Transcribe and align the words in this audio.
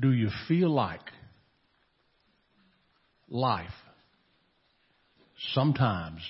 do 0.00 0.12
you 0.12 0.30
feel 0.48 0.70
like 0.70 1.00
life 3.28 3.68
sometimes 5.52 6.20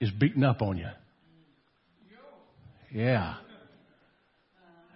is 0.00 0.10
beating 0.10 0.42
up 0.42 0.60
on 0.60 0.76
you? 0.76 0.88
Yeah. 2.92 3.36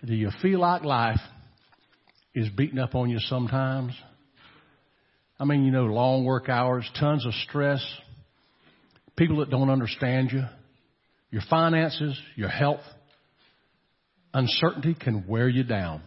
Do 0.04 0.14
you 0.14 0.30
feel 0.42 0.60
like 0.60 0.82
life 0.82 1.20
is 2.34 2.48
beating 2.50 2.78
up 2.78 2.94
on 2.94 3.10
you 3.10 3.18
sometimes? 3.18 3.92
I 5.40 5.44
mean, 5.44 5.64
you 5.64 5.72
know, 5.72 5.84
long 5.84 6.24
work 6.24 6.48
hours, 6.48 6.88
tons 6.98 7.26
of 7.26 7.32
stress, 7.48 7.84
people 9.16 9.38
that 9.38 9.50
don't 9.50 9.70
understand 9.70 10.30
you, 10.32 10.44
your 11.30 11.42
finances, 11.48 12.18
your 12.36 12.48
health. 12.48 12.80
Uncertainty 14.34 14.94
can 14.94 15.26
wear 15.26 15.48
you 15.48 15.64
down. 15.64 16.02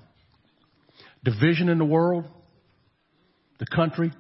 Division 1.24 1.70
in 1.70 1.78
the 1.78 1.86
world, 1.86 2.26
the 3.60 3.66
country, 3.68 4.12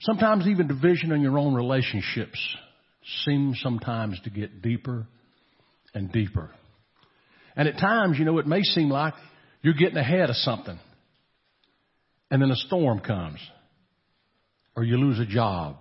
sometimes 0.00 0.46
even 0.46 0.66
division 0.66 1.12
in 1.12 1.20
your 1.20 1.38
own 1.38 1.54
relationships 1.54 2.38
seems 3.24 3.60
sometimes 3.60 4.20
to 4.24 4.30
get 4.30 4.62
deeper 4.62 5.06
and 5.94 6.10
deeper. 6.10 6.50
And 7.56 7.68
at 7.68 7.78
times, 7.78 8.18
you 8.18 8.24
know, 8.24 8.38
it 8.38 8.46
may 8.46 8.62
seem 8.62 8.88
like 8.88 9.14
you're 9.62 9.74
getting 9.74 9.98
ahead 9.98 10.30
of 10.30 10.36
something. 10.36 10.78
And 12.30 12.40
then 12.40 12.50
a 12.50 12.56
storm 12.56 13.00
comes. 13.00 13.38
Or 14.74 14.84
you 14.84 14.96
lose 14.96 15.20
a 15.20 15.26
job. 15.26 15.76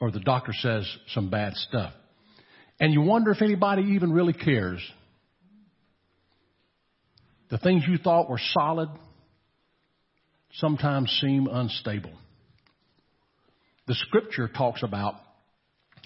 Or 0.00 0.10
the 0.10 0.20
doctor 0.20 0.52
says 0.52 0.84
some 1.14 1.30
bad 1.30 1.54
stuff. 1.54 1.92
And 2.80 2.92
you 2.92 3.02
wonder 3.02 3.30
if 3.30 3.42
anybody 3.42 3.82
even 3.94 4.12
really 4.12 4.32
cares. 4.32 4.80
The 7.50 7.58
things 7.58 7.84
you 7.86 7.98
thought 7.98 8.30
were 8.30 8.40
solid 8.52 8.88
sometimes 10.54 11.10
seem 11.20 11.48
unstable. 11.50 12.12
The 13.86 13.94
scripture 13.94 14.48
talks 14.48 14.82
about 14.82 15.14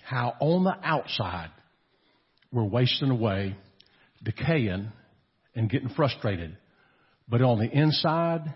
how 0.05 0.34
on 0.41 0.65
the 0.65 0.77
outside 0.83 1.50
we're 2.50 2.65
wasting 2.65 3.11
away, 3.11 3.56
decaying, 4.22 4.91
and 5.55 5.70
getting 5.70 5.91
frustrated. 5.91 6.56
But 7.28 7.42
on 7.42 7.59
the 7.59 7.70
inside, 7.70 8.55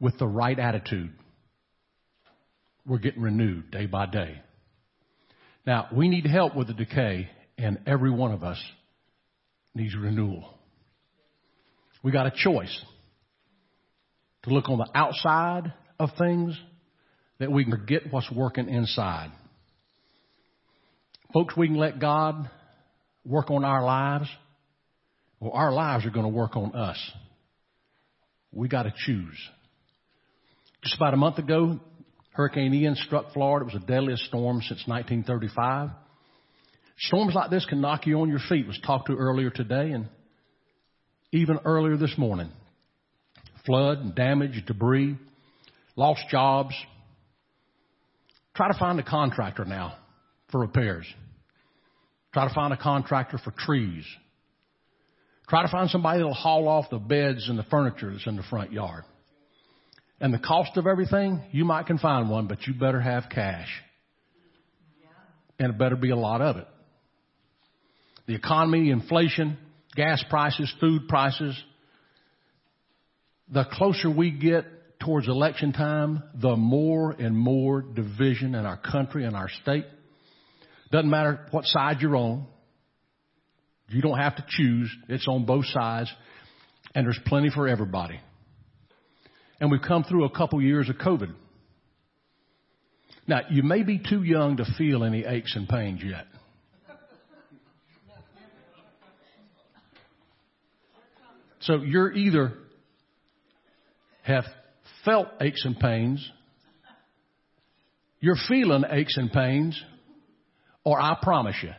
with 0.00 0.18
the 0.18 0.26
right 0.26 0.58
attitude, 0.58 1.12
we're 2.86 2.98
getting 2.98 3.22
renewed 3.22 3.70
day 3.70 3.86
by 3.86 4.06
day. 4.06 4.40
Now, 5.66 5.88
we 5.94 6.08
need 6.08 6.26
help 6.26 6.56
with 6.56 6.68
the 6.68 6.74
decay, 6.74 7.28
and 7.58 7.80
every 7.86 8.10
one 8.10 8.32
of 8.32 8.42
us 8.42 8.62
needs 9.74 9.94
renewal. 9.94 10.57
We 12.02 12.12
got 12.12 12.26
a 12.26 12.32
choice 12.34 12.84
to 14.44 14.50
look 14.50 14.68
on 14.68 14.78
the 14.78 14.88
outside 14.94 15.72
of 15.98 16.10
things 16.18 16.58
that 17.38 17.50
we 17.50 17.64
can 17.64 17.72
forget 17.72 18.02
what's 18.10 18.30
working 18.30 18.68
inside. 18.68 19.30
Folks, 21.32 21.56
we 21.56 21.68
can 21.68 21.76
let 21.76 21.98
God 21.98 22.48
work 23.24 23.50
on 23.50 23.64
our 23.64 23.84
lives, 23.84 24.28
or 25.40 25.54
our 25.54 25.72
lives 25.72 26.06
are 26.06 26.10
going 26.10 26.24
to 26.24 26.32
work 26.32 26.56
on 26.56 26.74
us. 26.74 26.98
We 28.52 28.68
got 28.68 28.84
to 28.84 28.92
choose. 29.06 29.36
Just 30.82 30.96
about 30.96 31.14
a 31.14 31.18
month 31.18 31.38
ago, 31.38 31.80
Hurricane 32.32 32.72
Ian 32.72 32.94
struck 32.94 33.32
Florida. 33.32 33.66
It 33.66 33.74
was 33.74 33.82
the 33.82 33.92
deadliest 33.92 34.24
storm 34.24 34.60
since 34.62 34.84
1935. 34.86 35.90
Storms 36.98 37.34
like 37.34 37.50
this 37.50 37.66
can 37.66 37.80
knock 37.80 38.06
you 38.06 38.20
on 38.20 38.28
your 38.28 38.40
feet. 38.48 38.66
Was 38.66 38.80
talked 38.86 39.08
to 39.08 39.16
earlier 39.16 39.50
today 39.50 39.90
and 39.90 40.08
even 41.32 41.58
earlier 41.64 41.96
this 41.96 42.16
morning. 42.16 42.50
Flood 43.66 44.14
damage, 44.14 44.64
debris, 44.66 45.16
lost 45.96 46.22
jobs. 46.30 46.74
Try 48.54 48.72
to 48.72 48.78
find 48.78 48.98
a 48.98 49.02
contractor 49.02 49.64
now 49.64 49.96
for 50.50 50.60
repairs. 50.60 51.06
Try 52.32 52.48
to 52.48 52.54
find 52.54 52.72
a 52.72 52.76
contractor 52.76 53.38
for 53.38 53.52
trees. 53.52 54.04
Try 55.48 55.62
to 55.62 55.68
find 55.68 55.88
somebody 55.90 56.18
that'll 56.18 56.34
haul 56.34 56.68
off 56.68 56.90
the 56.90 56.98
beds 56.98 57.48
and 57.48 57.58
the 57.58 57.62
furniture 57.64 58.10
that's 58.12 58.26
in 58.26 58.36
the 58.36 58.42
front 58.42 58.72
yard. 58.72 59.04
And 60.20 60.34
the 60.34 60.38
cost 60.38 60.76
of 60.76 60.86
everything, 60.86 61.42
you 61.52 61.64
might 61.64 61.86
can 61.86 61.98
find 61.98 62.28
one, 62.28 62.48
but 62.48 62.66
you 62.66 62.74
better 62.74 63.00
have 63.00 63.24
cash. 63.30 63.68
And 65.58 65.72
it 65.72 65.78
better 65.78 65.96
be 65.96 66.10
a 66.10 66.16
lot 66.16 66.40
of 66.40 66.56
it. 66.56 66.66
The 68.26 68.34
economy, 68.34 68.90
inflation, 68.90 69.58
gas 69.98 70.24
prices, 70.30 70.72
food 70.80 71.08
prices. 71.08 71.60
The 73.52 73.64
closer 73.64 74.08
we 74.08 74.30
get 74.30 74.64
towards 75.00 75.26
election 75.26 75.72
time, 75.72 76.22
the 76.40 76.54
more 76.54 77.10
and 77.10 77.36
more 77.36 77.82
division 77.82 78.54
in 78.54 78.64
our 78.64 78.76
country 78.76 79.24
and 79.24 79.34
our 79.34 79.48
state. 79.62 79.86
Doesn't 80.92 81.10
matter 81.10 81.46
what 81.50 81.64
side 81.64 81.96
you're 82.00 82.14
on. 82.14 82.46
You 83.88 84.00
don't 84.00 84.18
have 84.18 84.36
to 84.36 84.44
choose. 84.48 84.88
It's 85.08 85.26
on 85.26 85.44
both 85.44 85.66
sides. 85.66 86.12
And 86.94 87.04
there's 87.04 87.18
plenty 87.26 87.50
for 87.50 87.66
everybody. 87.66 88.20
And 89.60 89.68
we've 89.68 89.82
come 89.82 90.04
through 90.04 90.26
a 90.26 90.30
couple 90.30 90.62
years 90.62 90.88
of 90.88 90.94
COVID. 90.96 91.34
Now, 93.26 93.40
you 93.50 93.64
may 93.64 93.82
be 93.82 93.98
too 93.98 94.22
young 94.22 94.58
to 94.58 94.64
feel 94.78 95.02
any 95.02 95.24
aches 95.24 95.56
and 95.56 95.68
pains 95.68 96.02
yet. 96.04 96.26
So 101.60 101.82
you're 101.82 102.12
either 102.12 102.54
have 104.22 104.44
felt 105.04 105.28
aches 105.40 105.64
and 105.64 105.78
pains, 105.78 106.30
you're 108.20 108.36
feeling 108.48 108.84
aches 108.90 109.16
and 109.16 109.32
pains, 109.32 109.80
or 110.84 111.00
I 111.00 111.16
promise 111.22 111.56
you, 111.62 111.72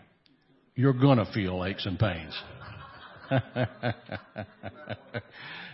you're 0.75 0.93
gonna 0.93 1.25
feel 1.33 1.63
aches 1.65 1.85
and 1.85 1.99
pains. 1.99 2.33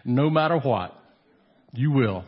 no 0.05 0.29
matter 0.29 0.57
what, 0.59 0.93
you 1.73 1.91
will. 1.91 2.25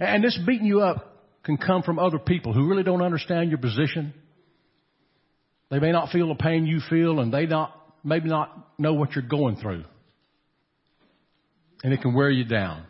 And 0.00 0.24
this 0.24 0.38
beating 0.46 0.66
you 0.66 0.80
up 0.80 1.14
can 1.44 1.56
come 1.56 1.82
from 1.82 1.98
other 1.98 2.18
people 2.18 2.52
who 2.52 2.66
really 2.68 2.82
don't 2.82 3.02
understand 3.02 3.50
your 3.50 3.58
position. 3.58 4.14
They 5.70 5.78
may 5.78 5.92
not 5.92 6.10
feel 6.10 6.28
the 6.28 6.34
pain 6.34 6.66
you 6.66 6.80
feel 6.88 7.20
and 7.20 7.32
they 7.32 7.46
not, 7.46 7.74
maybe 8.02 8.28
not 8.28 8.78
know 8.78 8.94
what 8.94 9.12
you're 9.12 9.28
going 9.28 9.56
through. 9.56 9.84
And 11.84 11.92
it 11.92 12.00
can 12.00 12.14
wear 12.14 12.30
you 12.30 12.44
down. 12.44 12.84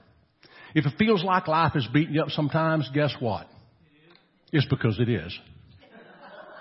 If 0.74 0.86
it 0.86 0.92
feels 0.98 1.22
like 1.22 1.46
life 1.46 1.72
is 1.74 1.86
beating 1.92 2.14
you 2.14 2.22
up 2.22 2.30
sometimes, 2.30 2.88
guess 2.94 3.14
what? 3.20 3.46
It's 4.52 4.66
because 4.66 4.98
it 5.00 5.08
is. 5.08 5.36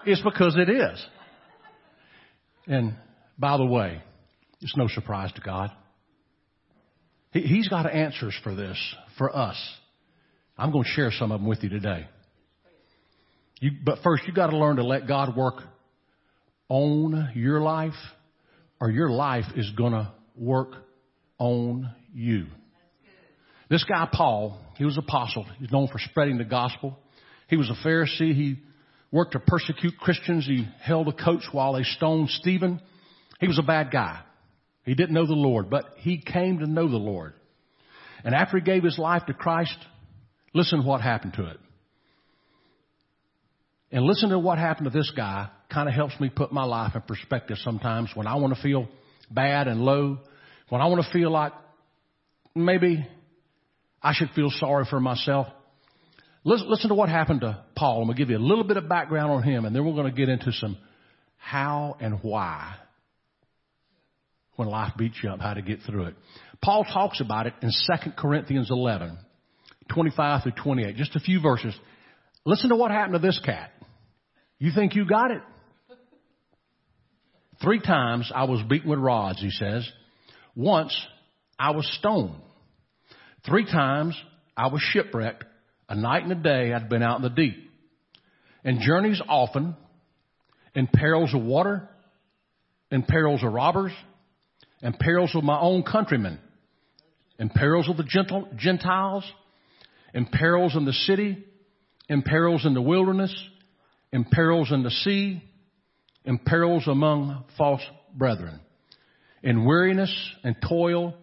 It's 0.05 0.21
because 0.21 0.57
it 0.57 0.69
is. 0.69 1.05
And 2.67 2.95
by 3.37 3.57
the 3.57 3.65
way, 3.65 4.01
it's 4.61 4.75
no 4.75 4.87
surprise 4.87 5.31
to 5.33 5.41
God. 5.41 5.71
He, 7.31 7.41
he's 7.41 7.67
got 7.67 7.91
answers 7.91 8.35
for 8.43 8.55
this, 8.55 8.77
for 9.17 9.35
us. 9.35 9.57
I'm 10.57 10.71
going 10.71 10.85
to 10.85 10.89
share 10.89 11.11
some 11.11 11.31
of 11.31 11.39
them 11.39 11.47
with 11.47 11.63
you 11.63 11.69
today. 11.69 12.07
You, 13.59 13.71
but 13.83 13.99
first, 14.03 14.23
you've 14.25 14.35
got 14.35 14.47
to 14.47 14.57
learn 14.57 14.77
to 14.77 14.83
let 14.83 15.07
God 15.07 15.35
work 15.35 15.55
on 16.69 17.29
your 17.35 17.61
life, 17.61 17.93
or 18.79 18.89
your 18.89 19.09
life 19.09 19.45
is 19.55 19.69
going 19.77 19.93
to 19.93 20.11
work 20.35 20.73
on 21.39 21.89
you. 22.13 22.47
This 23.69 23.83
guy, 23.83 24.07
Paul, 24.11 24.59
he 24.77 24.85
was 24.85 24.97
apostle. 24.97 25.45
He's 25.59 25.71
known 25.71 25.87
for 25.87 25.99
spreading 25.99 26.37
the 26.37 26.43
gospel. 26.43 26.97
He 27.47 27.57
was 27.57 27.69
a 27.69 27.87
Pharisee. 27.87 28.33
He 28.33 28.59
worked 29.11 29.33
to 29.33 29.39
persecute 29.39 29.97
Christians. 29.99 30.45
He 30.45 30.67
held 30.81 31.07
a 31.07 31.13
coach 31.13 31.43
while 31.51 31.73
they 31.73 31.83
stoned 31.83 32.29
Stephen. 32.29 32.81
He 33.39 33.47
was 33.47 33.59
a 33.59 33.63
bad 33.63 33.91
guy. 33.91 34.21
He 34.85 34.95
didn't 34.95 35.13
know 35.13 35.25
the 35.25 35.33
Lord, 35.33 35.69
but 35.69 35.85
he 35.97 36.21
came 36.21 36.59
to 36.59 36.67
know 36.67 36.89
the 36.89 36.97
Lord. 36.97 37.33
And 38.23 38.35
after 38.35 38.57
he 38.57 38.63
gave 38.63 38.83
his 38.83 38.97
life 38.97 39.25
to 39.27 39.33
Christ, 39.33 39.77
listen 40.53 40.85
what 40.85 41.01
happened 41.01 41.33
to 41.33 41.47
it. 41.47 41.59
And 43.91 44.03
listen 44.05 44.29
to 44.29 44.39
what 44.39 44.57
happened 44.57 44.91
to 44.91 44.97
this 44.97 45.11
guy 45.15 45.49
kind 45.71 45.87
of 45.87 45.93
helps 45.93 46.19
me 46.19 46.29
put 46.29 46.51
my 46.51 46.63
life 46.63 46.95
in 46.95 47.01
perspective 47.01 47.57
sometimes 47.59 48.09
when 48.15 48.27
I 48.27 48.35
want 48.35 48.55
to 48.55 48.61
feel 48.61 48.87
bad 49.29 49.67
and 49.67 49.81
low, 49.81 50.19
when 50.73 50.81
I 50.81 50.87
want 50.87 51.05
to 51.05 51.11
feel 51.13 51.29
like 51.29 51.53
maybe 52.55 53.07
I 54.01 54.15
should 54.15 54.31
feel 54.31 54.49
sorry 54.49 54.87
for 54.89 54.99
myself. 54.99 55.45
Listen, 56.43 56.67
listen 56.67 56.89
to 56.89 56.95
what 56.95 57.09
happened 57.09 57.41
to 57.41 57.63
Paul. 57.75 57.99
I'm 58.01 58.07
going 58.07 58.17
to 58.17 58.19
give 58.19 58.31
you 58.31 58.37
a 58.37 58.39
little 58.39 58.63
bit 58.63 58.77
of 58.77 58.89
background 58.89 59.31
on 59.31 59.43
him, 59.43 59.65
and 59.65 59.75
then 59.75 59.85
we're 59.85 59.93
going 59.93 60.11
to 60.11 60.17
get 60.17 60.29
into 60.29 60.51
some 60.51 60.75
how 61.37 61.95
and 61.99 62.23
why 62.23 62.73
when 64.55 64.67
life 64.67 64.93
beats 64.97 65.15
you 65.21 65.29
up, 65.29 65.41
how 65.41 65.53
to 65.53 65.61
get 65.61 65.81
through 65.85 66.05
it. 66.05 66.15
Paul 66.59 66.85
talks 66.85 67.21
about 67.21 67.45
it 67.45 67.53
in 67.61 67.69
2 67.69 68.09
Corinthians 68.17 68.71
11, 68.71 69.15
25 69.93 70.41
through 70.41 70.53
28. 70.53 70.95
Just 70.95 71.15
a 71.15 71.19
few 71.19 71.39
verses. 71.39 71.75
Listen 72.45 72.71
to 72.71 72.75
what 72.75 72.89
happened 72.89 73.13
to 73.13 73.19
this 73.19 73.39
cat. 73.45 73.69
You 74.57 74.71
think 74.73 74.95
you 74.95 75.05
got 75.05 75.29
it? 75.29 75.41
Three 77.61 77.79
times 77.79 78.31
I 78.33 78.45
was 78.45 78.63
beaten 78.67 78.89
with 78.89 78.97
rods, 78.97 79.39
he 79.39 79.51
says. 79.51 79.87
Once 80.55 80.95
I 81.57 81.71
was 81.71 81.89
stoned. 81.99 82.35
Three 83.45 83.65
times 83.65 84.15
I 84.55 84.67
was 84.67 84.81
shipwrecked. 84.81 85.43
A 85.89 85.95
night 85.95 86.23
and 86.23 86.31
a 86.31 86.35
day 86.35 86.73
I'd 86.73 86.89
been 86.89 87.03
out 87.03 87.17
in 87.17 87.23
the 87.23 87.29
deep. 87.29 87.55
And 88.63 88.79
journeys 88.79 89.21
often, 89.27 89.75
in 90.73 90.87
perils 90.87 91.33
of 91.33 91.43
water, 91.43 91.89
in 92.89 93.03
perils 93.03 93.43
of 93.43 93.51
robbers, 93.51 93.91
in 94.81 94.93
perils 94.93 95.35
of 95.35 95.43
my 95.43 95.59
own 95.59 95.83
countrymen, 95.83 96.39
in 97.39 97.49
perils 97.49 97.89
of 97.89 97.97
the 97.97 98.03
Gentiles, 98.55 99.23
in 100.13 100.25
perils 100.25 100.75
in 100.75 100.85
the 100.85 100.93
city, 100.93 101.43
in 102.07 102.21
perils 102.21 102.65
in 102.65 102.73
the 102.73 102.81
wilderness, 102.81 103.35
in 104.11 104.23
perils 104.25 104.71
in 104.71 104.83
the 104.83 104.91
sea, 104.91 105.43
in 106.25 106.37
perils 106.37 106.87
among 106.87 107.43
false 107.57 107.81
brethren, 108.13 108.59
in 109.43 109.65
weariness 109.65 110.13
and 110.43 110.55
toil, 110.67 111.13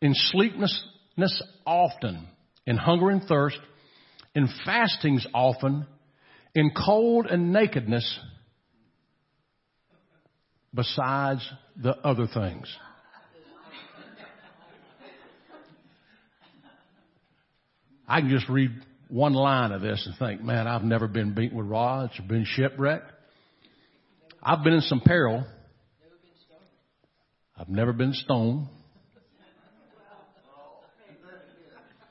in 0.00 0.14
sleeplessness 0.14 1.42
often, 1.66 2.26
in 2.66 2.76
hunger 2.76 3.10
and 3.10 3.22
thirst, 3.24 3.58
in 4.34 4.48
fastings 4.64 5.26
often, 5.34 5.86
in 6.54 6.72
cold 6.74 7.26
and 7.26 7.52
nakedness, 7.52 8.18
besides 10.74 11.46
the 11.76 11.96
other 11.98 12.26
things. 12.32 12.74
I 18.08 18.20
can 18.20 18.30
just 18.30 18.48
read 18.48 18.70
one 19.08 19.34
line 19.34 19.70
of 19.70 19.82
this 19.82 20.04
and 20.06 20.16
think, 20.18 20.42
man, 20.42 20.66
I've 20.66 20.82
never 20.82 21.06
been 21.06 21.34
beaten 21.34 21.56
with 21.56 21.66
rods 21.66 22.12
or 22.18 22.26
been 22.26 22.44
shipwrecked. 22.44 23.12
I've 24.42 24.64
been 24.64 24.72
in 24.72 24.80
some 24.80 25.00
peril. 25.04 25.44
I've 27.60 27.68
never 27.68 27.92
been 27.92 28.14
stoned. 28.14 28.68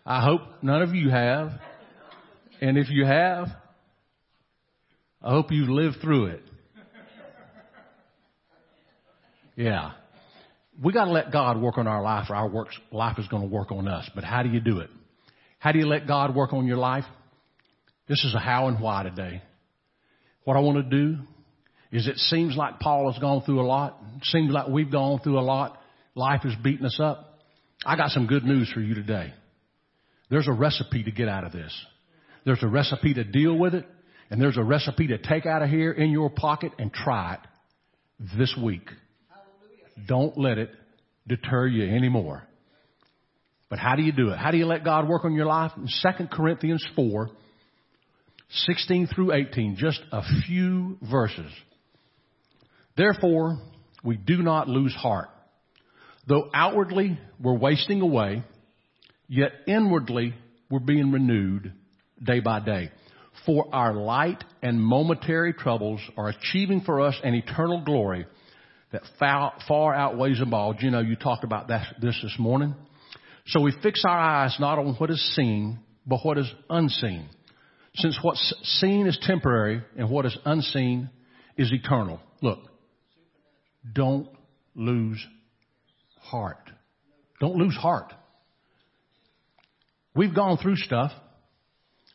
I 0.06 0.24
hope 0.24 0.42
none 0.62 0.84
of 0.84 0.94
you 0.94 1.10
have. 1.10 1.54
And 2.62 2.78
if 2.78 2.88
you 2.92 3.04
have, 3.04 3.48
I 5.24 5.32
hope 5.32 5.52
you've 5.52 5.70
lived 5.70 5.98
through 6.04 6.28
it. 6.28 6.44
Yeah. 9.56 9.94
We 10.84 10.94
gotta 10.94 11.12
let 11.12 11.32
God 11.32 11.60
work 11.60 11.80
on 11.80 11.88
our 11.88 12.04
life 12.04 12.28
or 12.30 12.36
our 12.36 12.48
works, 12.48 12.78
life 12.92 13.18
is 13.18 13.28
gonna 13.28 13.48
work 13.48 13.72
on 13.72 13.88
us. 13.88 14.08
But 14.14 14.24
how 14.24 14.44
do 14.44 14.50
you 14.50 14.60
do 14.60 14.82
it? 14.82 14.92
How 15.58 15.72
do 15.72 15.80
you 15.80 15.88
let 15.88 16.06
God 16.06 16.36
work 16.36 16.54
on 16.54 16.68
your 16.68 16.78
life? 16.78 17.06
This 18.08 18.24
is 18.24 18.36
a 18.36 18.40
how 18.40 18.68
and 18.68 18.80
why 18.80 19.02
today. 19.02 19.42
What 20.44 20.58
I 20.58 20.60
want 20.60 20.90
to 20.90 20.96
do 20.96 21.18
is 21.92 22.08
it 22.08 22.18
seems 22.18 22.56
like 22.56 22.80
Paul 22.80 23.12
has 23.12 23.20
gone 23.20 23.42
through 23.42 23.62
a 23.62 23.66
lot. 23.66 24.00
Seems 24.24 24.52
like 24.52 24.68
we've 24.68 24.92
gone 24.92 25.20
through 25.20 25.40
a 25.40 25.42
lot. 25.42 25.78
Life 26.16 26.42
is 26.46 26.54
beating 26.64 26.86
us 26.86 27.00
up. 27.00 27.40
I 27.86 27.96
got 27.96 28.12
some 28.12 28.28
good 28.28 28.44
news 28.44 28.70
for 28.72 28.82
you 28.82 28.94
today. 28.94 29.34
There's 30.30 30.48
a 30.48 30.54
recipe 30.54 31.04
to 31.04 31.12
get 31.12 31.28
out 31.28 31.44
of 31.44 31.52
this. 31.52 31.74
There's 32.46 32.62
a 32.62 32.68
recipe 32.68 33.14
to 33.16 33.24
deal 33.24 33.58
with 33.58 33.74
it. 33.74 33.86
And 34.30 34.40
there's 34.40 34.58
a 34.58 34.64
recipe 34.64 35.08
to 35.08 35.18
take 35.18 35.48
out 35.48 35.64
of 35.64 35.70
here 35.70 35.92
in 35.92 36.12
your 36.12 36.30
pocket 36.30 36.72
and 36.78 36.94
try 36.94 37.36
it 37.36 37.40
this 38.38 38.56
week. 38.62 38.88
Don't 40.08 40.38
let 40.38 40.58
it 40.58 40.70
deter 41.28 41.68
you 41.68 41.84
anymore. 41.96 42.44
But 43.70 43.80
how 43.80 43.96
do 43.96 44.04
you 44.04 44.12
do 44.12 44.30
it? 44.30 44.38
How 44.38 44.52
do 44.52 44.58
you 44.58 44.66
let 44.66 44.84
God 44.84 45.08
work 45.08 45.26
on 45.26 45.34
your 45.34 45.46
life? 45.46 45.72
In 45.78 45.88
2 45.88 46.28
Corinthians 46.32 46.86
4, 46.96 47.30
16 48.50 49.08
through 49.08 49.34
18, 49.34 49.76
just 49.78 50.02
a 50.12 50.22
few 50.48 50.98
verses. 51.10 51.52
Therefore, 53.00 53.58
we 54.04 54.18
do 54.18 54.44
not 54.44 54.68
lose 54.68 54.94
heart. 54.94 55.30
Though 56.28 56.50
outwardly 56.54 57.18
we're 57.42 57.58
wasting 57.58 58.02
away, 58.02 58.44
yet 59.30 59.54
inwardly 59.68 60.36
we're 60.70 60.82
being 60.82 61.14
renewed 61.14 61.72
day 62.22 62.42
by 62.42 62.60
day. 62.60 62.92
For 63.46 63.74
our 63.74 63.94
light 63.94 64.44
and 64.62 64.82
momentary 64.82 65.54
troubles 65.54 66.02
are 66.18 66.28
achieving 66.28 66.82
for 66.82 67.00
us 67.00 67.18
an 67.24 67.36
eternal 67.36 67.86
glory 67.86 68.26
that 68.92 69.04
far, 69.18 69.96
outweighs 69.96 70.40
them 70.40 70.54
all. 70.54 70.76
You 70.78 70.92
know, 70.92 71.00
you 71.00 71.16
talked 71.16 71.46
about 71.46 71.70
that, 71.70 71.96
this 72.02 72.20
this 72.22 72.36
morning. 72.38 72.76
So 73.46 73.62
we 73.62 73.74
fix 73.82 74.04
our 74.06 74.20
eyes 74.20 74.58
not 74.60 74.78
on 74.78 74.96
what 74.96 75.10
is 75.10 75.36
seen, 75.38 75.80
but 76.06 76.20
what 76.24 76.38
is 76.38 76.52
unseen. 76.70 77.30
Since 77.96 78.20
what's 78.22 78.54
seen 78.82 79.08
is 79.08 79.18
temporary 79.22 79.84
and 79.98 80.10
what 80.10 80.26
is 80.26 80.38
unseen 80.44 81.10
is 81.56 81.72
eternal. 81.72 82.20
Look, 82.42 82.60
don't 83.94 84.28
lose 84.76 85.26
heart. 86.22 86.70
Don't 87.40 87.56
lose 87.56 87.76
heart. 87.76 88.14
We've 90.16 90.36
gone 90.36 90.58
through 90.58 90.76
stuff. 90.78 91.12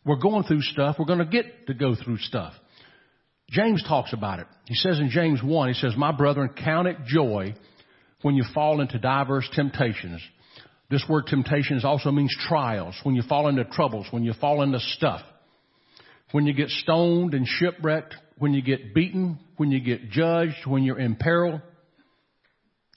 We're 0.04 0.20
going 0.20 0.44
through 0.44 0.62
stuff. 0.62 0.96
We're 0.98 1.06
going 1.06 1.20
to 1.20 1.24
get 1.24 1.66
to 1.68 1.74
go 1.74 1.94
through 1.94 2.18
stuff. 2.18 2.52
James 3.50 3.82
talks 3.86 4.12
about 4.12 4.40
it. 4.40 4.46
He 4.66 4.74
says 4.74 4.98
in 4.98 5.10
James 5.10 5.42
1, 5.42 5.68
he 5.68 5.74
says, 5.74 5.94
My 5.96 6.12
brethren, 6.12 6.50
count 6.56 6.88
it 6.88 6.96
joy 7.06 7.54
when 8.22 8.34
you 8.34 8.44
fall 8.54 8.80
into 8.80 8.98
diverse 8.98 9.48
temptations 9.54 10.20
this 10.90 11.04
word 11.08 11.26
temptations 11.26 11.84
also 11.84 12.10
means 12.10 12.34
trials. 12.48 12.94
When 13.02 13.14
you 13.14 13.22
fall 13.22 13.48
into 13.48 13.64
troubles, 13.64 14.06
when 14.10 14.22
you 14.22 14.32
fall 14.34 14.62
into 14.62 14.78
stuff, 14.80 15.22
when 16.32 16.46
you 16.46 16.52
get 16.52 16.68
stoned 16.68 17.34
and 17.34 17.46
shipwrecked, 17.46 18.14
when 18.38 18.52
you 18.52 18.62
get 18.62 18.94
beaten, 18.94 19.38
when 19.56 19.70
you 19.70 19.80
get 19.80 20.10
judged, 20.10 20.66
when 20.66 20.82
you're 20.82 20.98
in 20.98 21.16
peril, 21.16 21.60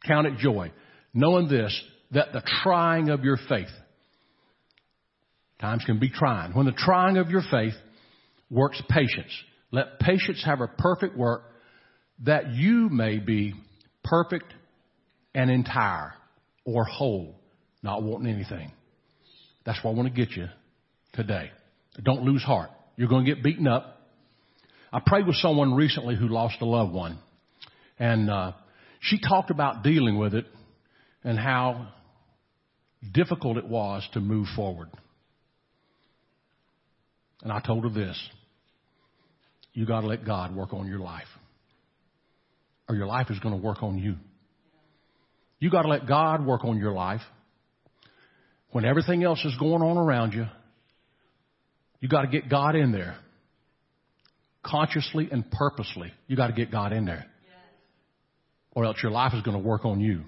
count 0.05 0.27
it 0.27 0.37
joy. 0.37 0.71
Knowing 1.13 1.47
this, 1.47 1.79
that 2.11 2.33
the 2.33 2.41
trying 2.63 3.09
of 3.09 3.23
your 3.23 3.37
faith, 3.49 3.69
times 5.59 5.83
can 5.85 5.99
be 5.99 6.09
trying. 6.09 6.53
When 6.53 6.65
the 6.65 6.71
trying 6.71 7.17
of 7.17 7.29
your 7.29 7.43
faith 7.51 7.73
works 8.49 8.81
patience, 8.89 9.31
let 9.71 9.99
patience 9.99 10.41
have 10.45 10.61
a 10.61 10.67
perfect 10.67 11.17
work 11.17 11.43
that 12.23 12.51
you 12.53 12.89
may 12.89 13.19
be 13.19 13.53
perfect 14.03 14.53
and 15.35 15.51
entire 15.51 16.13
or 16.65 16.83
whole 16.85 17.35
not 17.83 18.03
wanting 18.03 18.33
anything. 18.33 18.71
That's 19.65 19.83
where 19.83 19.93
I 19.93 19.95
want 19.95 20.13
to 20.13 20.25
get 20.25 20.35
you 20.35 20.47
today. 21.13 21.51
Don't 22.03 22.23
lose 22.23 22.43
heart. 22.43 22.69
You're 22.95 23.09
going 23.09 23.25
to 23.25 23.33
get 23.33 23.43
beaten 23.43 23.67
up. 23.67 23.96
I 24.91 25.01
prayed 25.05 25.27
with 25.27 25.35
someone 25.37 25.73
recently 25.73 26.15
who 26.15 26.27
lost 26.27 26.57
a 26.61 26.65
loved 26.65 26.93
one, 26.93 27.19
and 27.99 28.29
uh, 28.29 28.53
she 29.01 29.19
talked 29.19 29.51
about 29.51 29.83
dealing 29.83 30.17
with 30.17 30.33
it 30.33 30.45
and 31.23 31.37
how 31.37 31.89
difficult 33.13 33.57
it 33.57 33.67
was 33.67 34.07
to 34.13 34.19
move 34.19 34.47
forward. 34.55 34.89
And 37.43 37.51
I 37.51 37.59
told 37.59 37.83
her 37.83 37.89
this 37.89 38.17
you 39.73 39.85
got 39.85 40.01
to 40.01 40.07
let 40.07 40.25
God 40.25 40.55
work 40.55 40.73
on 40.73 40.87
your 40.87 40.99
life, 40.99 41.27
or 42.89 42.95
your 42.95 43.07
life 43.07 43.27
is 43.29 43.39
going 43.39 43.55
to 43.55 43.61
work 43.61 43.83
on 43.83 43.97
you. 43.97 44.15
You 45.59 45.69
got 45.69 45.83
to 45.83 45.89
let 45.89 46.07
God 46.07 46.45
work 46.45 46.63
on 46.63 46.77
your 46.77 46.93
life, 46.93 47.21
when 48.71 48.85
everything 48.85 49.23
else 49.23 49.43
is 49.43 49.55
going 49.59 49.81
on 49.81 49.97
around 49.97 50.33
you, 50.33 50.45
you 51.99 52.07
got 52.07 52.21
to 52.21 52.27
get 52.27 52.49
God 52.49 52.75
in 52.75 52.91
there. 52.91 53.17
Consciously 54.67 55.29
and 55.31 55.49
purposely, 55.49 56.11
you 56.27 56.35
got 56.35 56.47
to 56.47 56.53
get 56.53 56.71
God 56.71 56.91
in 56.91 57.05
there. 57.05 57.25
Or 58.71 58.85
else 58.85 58.97
your 59.01 59.11
life 59.11 59.33
is 59.33 59.41
going 59.41 59.57
to 59.57 59.63
work 59.63 59.85
on 59.85 60.01
you. 60.01 60.23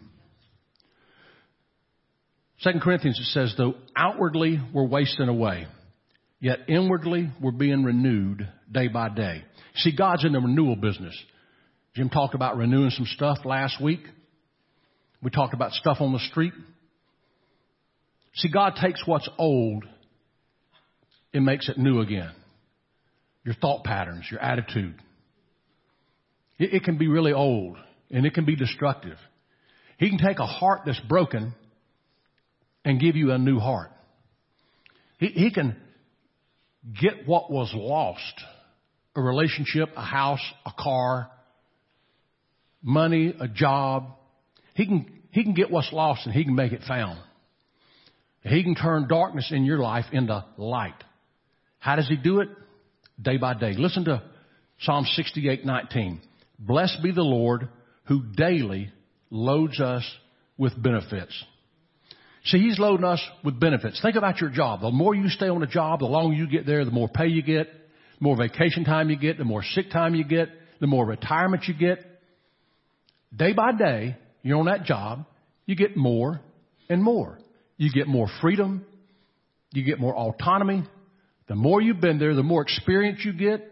Second 2.62 2.82
Corinthians 2.82 3.20
it 3.20 3.26
says, 3.26 3.54
though 3.58 3.76
outwardly 3.96 4.60
we're 4.74 4.88
wasting 4.88 5.28
away, 5.28 5.68
yet 6.40 6.60
inwardly 6.68 7.30
we're 7.42 7.52
being 7.52 7.84
renewed 7.84 8.48
day 8.72 8.88
by 8.88 9.10
day. 9.10 9.44
See, 9.76 9.96
God's 9.96 10.26
in 10.26 10.34
the 10.34 10.40
renewal 10.40 10.76
business. 10.76 11.18
Jim 11.96 12.10
talked 12.10 12.36
about 12.36 12.58
renewing 12.58 12.92
some 12.92 13.06
stuff 13.06 13.40
last 13.46 13.82
week. 13.82 14.02
We 15.22 15.32
talked 15.32 15.54
about 15.54 15.72
stuff 15.74 15.98
on 16.00 16.14
the 16.14 16.20
street. 16.20 16.54
See, 18.36 18.50
God 18.50 18.76
takes 18.82 19.04
what's 19.06 19.30
old 19.38 19.86
and 21.34 21.46
makes 21.46 21.68
it 21.70 21.78
new 21.78 22.00
again. 22.00 22.32
Your 23.50 23.56
thought 23.56 23.84
patterns, 23.84 24.28
your 24.30 24.40
attitude. 24.40 24.94
It, 26.60 26.72
it 26.76 26.84
can 26.84 27.00
be 27.00 27.08
really 27.08 27.34
old 27.34 27.78
and 28.12 28.24
it 28.28 28.36
can 28.36 28.46
be 28.46 28.56
destructive. 28.56 29.18
He 29.98 30.08
can 30.08 30.20
take 30.20 30.38
a 30.38 30.46
heart 30.46 30.82
that's 30.86 31.00
broken 31.00 31.56
and 32.86 33.00
give 33.00 33.16
you 33.16 33.32
a 33.32 33.40
new 33.40 33.58
heart. 33.58 33.90
He, 35.18 35.30
he 35.30 35.52
can 35.52 35.76
get 37.02 37.28
what 37.28 37.50
was 37.50 37.74
lost 37.74 38.22
a 39.16 39.22
relationship, 39.24 39.90
a 39.98 40.06
house, 40.06 40.46
a 40.64 40.72
car, 40.78 41.32
money, 42.84 43.34
a 43.40 43.48
job. 43.48 44.10
He 44.76 44.86
can, 44.86 45.12
he 45.32 45.44
can 45.44 45.56
get 45.56 45.72
what's 45.72 45.92
lost 45.92 46.28
and 46.28 46.36
he 46.36 46.44
can 46.44 46.54
make 46.54 46.72
it 46.72 46.82
found. 46.88 47.20
He 48.44 48.62
can 48.62 48.76
turn 48.76 49.08
darkness 49.08 49.52
in 49.52 49.66
your 49.66 49.80
life 49.80 50.06
into 50.12 50.46
light. 50.58 51.04
How 51.80 51.96
does 51.96 52.08
he 52.08 52.16
do 52.16 52.42
it? 52.42 52.50
Day 53.22 53.38
by 53.38 53.54
day. 53.54 53.74
Listen 53.74 54.06
to 54.06 54.22
Psalm 54.82 55.06
68:19. 55.06 56.22
Blessed 56.58 57.04
be 57.04 57.12
the 57.12 57.22
Lord 57.22 57.68
who 58.06 58.24
daily 58.36 58.92
loads 59.30 59.80
us 59.80 60.04
with 60.58 60.82
benefits. 60.82 61.34
See, 62.46 62.60
he's 62.60 62.80
loading 62.80 63.06
us 63.06 63.22
with 63.44 63.60
benefits. 63.60 64.02
Think 64.02 64.16
about 64.16 64.40
your 64.40 64.50
job. 64.50 64.82
The 64.82 64.92
more 64.92 65.14
you 65.14 65.30
stay 65.30 65.50
on 65.50 65.62
a 65.62 65.68
job, 65.68 66.00
the 66.00 66.06
longer 66.06 66.36
you 66.36 66.48
get 66.48 66.66
there, 66.66 66.86
the 66.86 66.92
more 66.92 67.10
pay 67.10 67.28
you 67.28 67.42
get, 67.42 67.68
the 67.68 68.24
more 68.24 68.38
vacation 68.38 68.86
time 68.86 69.10
you 69.10 69.18
get, 69.18 69.38
the 69.38 69.44
more 69.44 69.64
sick 69.64 69.92
time 69.92 70.16
you 70.16 70.24
get, 70.24 70.50
the 70.80 70.88
more 70.88 71.06
retirement 71.06 71.64
you 71.68 71.74
get. 71.74 72.06
Day 73.36 73.54
by 73.54 73.74
day, 73.74 74.18
you're 74.42 74.58
on 74.58 74.66
that 74.66 74.86
job, 74.86 75.26
you 75.66 75.76
get 75.76 75.96
more 75.96 76.40
and 76.90 77.04
more. 77.04 77.38
You 77.78 77.92
get 77.92 78.08
more 78.08 78.28
freedom. 78.42 78.86
You 79.72 79.84
get 79.84 80.00
more 80.00 80.16
autonomy. 80.16 80.84
The 81.50 81.56
more 81.56 81.82
you've 81.82 82.00
been 82.00 82.20
there, 82.20 82.36
the 82.36 82.44
more 82.44 82.62
experience 82.62 83.20
you 83.26 83.34
get, 83.34 83.70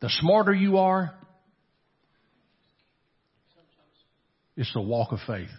the 0.00 0.08
smarter 0.08 0.52
you 0.52 0.78
are. 0.78 1.14
It's 4.56 4.72
the 4.72 4.80
walk 4.80 5.12
of 5.12 5.18
faith. 5.26 5.50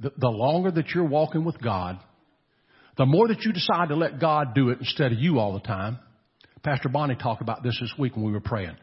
The, 0.00 0.10
the 0.16 0.28
longer 0.28 0.70
that 0.70 0.88
you're 0.88 1.06
walking 1.06 1.44
with 1.44 1.60
God, 1.60 2.00
the 2.96 3.06
more 3.06 3.28
that 3.28 3.42
you 3.42 3.52
decide 3.52 3.88
to 3.88 3.94
let 3.94 4.18
God 4.18 4.54
do 4.54 4.70
it 4.70 4.78
instead 4.80 5.12
of 5.12 5.18
you 5.18 5.38
all 5.38 5.52
the 5.52 5.60
time. 5.60 5.98
Pastor 6.62 6.88
Bonnie 6.88 7.16
talked 7.16 7.42
about 7.42 7.62
this 7.62 7.76
this 7.80 7.92
week 7.98 8.16
when 8.16 8.24
we 8.24 8.32
were 8.32 8.40
praying. 8.40 8.76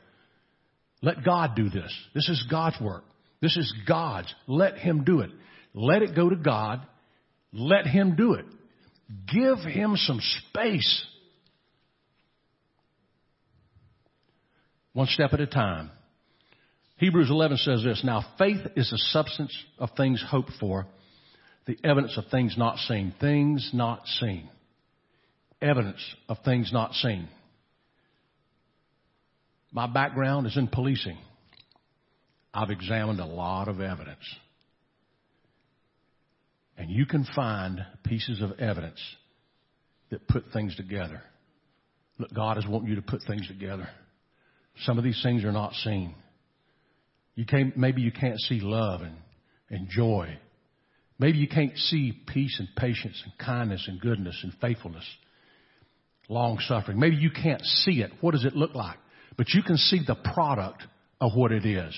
Let 1.02 1.24
God 1.24 1.56
do 1.56 1.70
this. 1.70 1.94
This 2.14 2.30
is 2.30 2.46
God's 2.50 2.80
work. 2.80 3.04
This 3.42 3.56
is 3.58 3.74
God's. 3.88 4.34
Let 4.48 4.78
Him 4.78 5.04
do 5.06 5.22
it. 5.22 5.32
Let 5.74 6.02
it 6.02 6.16
go 6.16 6.30
to 6.30 6.36
God. 6.36 6.86
Let 7.54 7.88
Him 7.88 8.16
do 8.16 8.34
it. 8.34 8.46
Give 9.32 9.58
Him 9.60 9.96
some 9.96 10.20
space. 10.22 11.06
One 14.94 15.08
step 15.08 15.34
at 15.34 15.40
a 15.40 15.48
time. 15.48 15.92
Hebrews 16.98 17.30
11 17.30 17.58
says 17.58 17.84
this, 17.84 18.04
Now 18.04 18.26
faith 18.38 18.60
is 18.76 18.90
the 18.90 18.98
substance 18.98 19.56
of 19.78 19.90
things 19.96 20.24
hoped 20.28 20.52
for, 20.60 20.86
the 21.66 21.78
evidence 21.84 22.18
of 22.18 22.26
things 22.30 22.56
not 22.58 22.78
seen. 22.80 23.14
Things 23.22 23.70
not 23.74 24.06
seen. 24.06 24.50
Evidence 25.62 26.04
of 26.28 26.38
things 26.44 26.72
not 26.74 26.94
seen. 26.94 27.30
My 29.72 29.88
background 29.88 30.48
is 30.48 30.58
in 30.58 30.68
policing. 30.68 31.18
I've 32.54 32.72
examined 32.72 33.20
a 33.20 33.26
lot 33.26 33.68
of 33.68 33.80
evidence. 33.80 34.24
And 36.90 36.98
you 36.98 37.06
can 37.06 37.24
find 37.36 37.86
pieces 38.04 38.42
of 38.42 38.60
evidence 38.60 39.00
that 40.10 40.28
put 40.28 40.46
things 40.52 40.76
together. 40.76 41.22
Look, 42.18 42.34
God 42.34 42.58
is 42.58 42.66
wanting 42.66 42.90
you 42.90 42.96
to 42.96 43.04
put 43.04 43.22
things 43.28 43.48
together. 43.48 43.88
Some 44.86 44.98
of 44.98 45.04
these 45.04 45.22
things 45.22 45.44
are 45.44 45.52
not 45.52 45.74
seen. 45.84 46.16
You 47.36 47.46
can't, 47.46 47.78
maybe 47.78 48.02
you 48.02 48.12
can't 48.12 48.40
see 48.40 48.60
love 48.60 49.02
and, 49.02 49.16
and 49.70 49.88
joy. 49.88 50.36
Maybe 51.20 51.38
you 51.38 51.48
can't 51.48 51.78
see 51.78 52.12
peace 52.26 52.56
and 52.58 52.68
patience 52.76 53.22
and 53.24 53.38
kindness 53.38 53.86
and 53.88 54.02
goodness 54.02 54.40
and 54.42 54.52
faithfulness, 54.60 55.06
long 56.28 56.58
suffering. 56.60 57.00
Maybe 57.00 57.18
you 57.18 57.30
can't 57.30 57.64
see 57.64 58.02
it. 58.02 58.10
What 58.20 58.32
does 58.32 58.46
it 58.46 58.56
look 58.56 58.74
like? 58.74 58.98
But 59.38 59.50
you 59.50 59.62
can 59.62 59.78
see 59.78 60.02
the 60.08 60.16
product 60.34 60.82
of 61.22 61.34
what 61.36 61.52
it 61.52 61.68
is. 61.68 61.96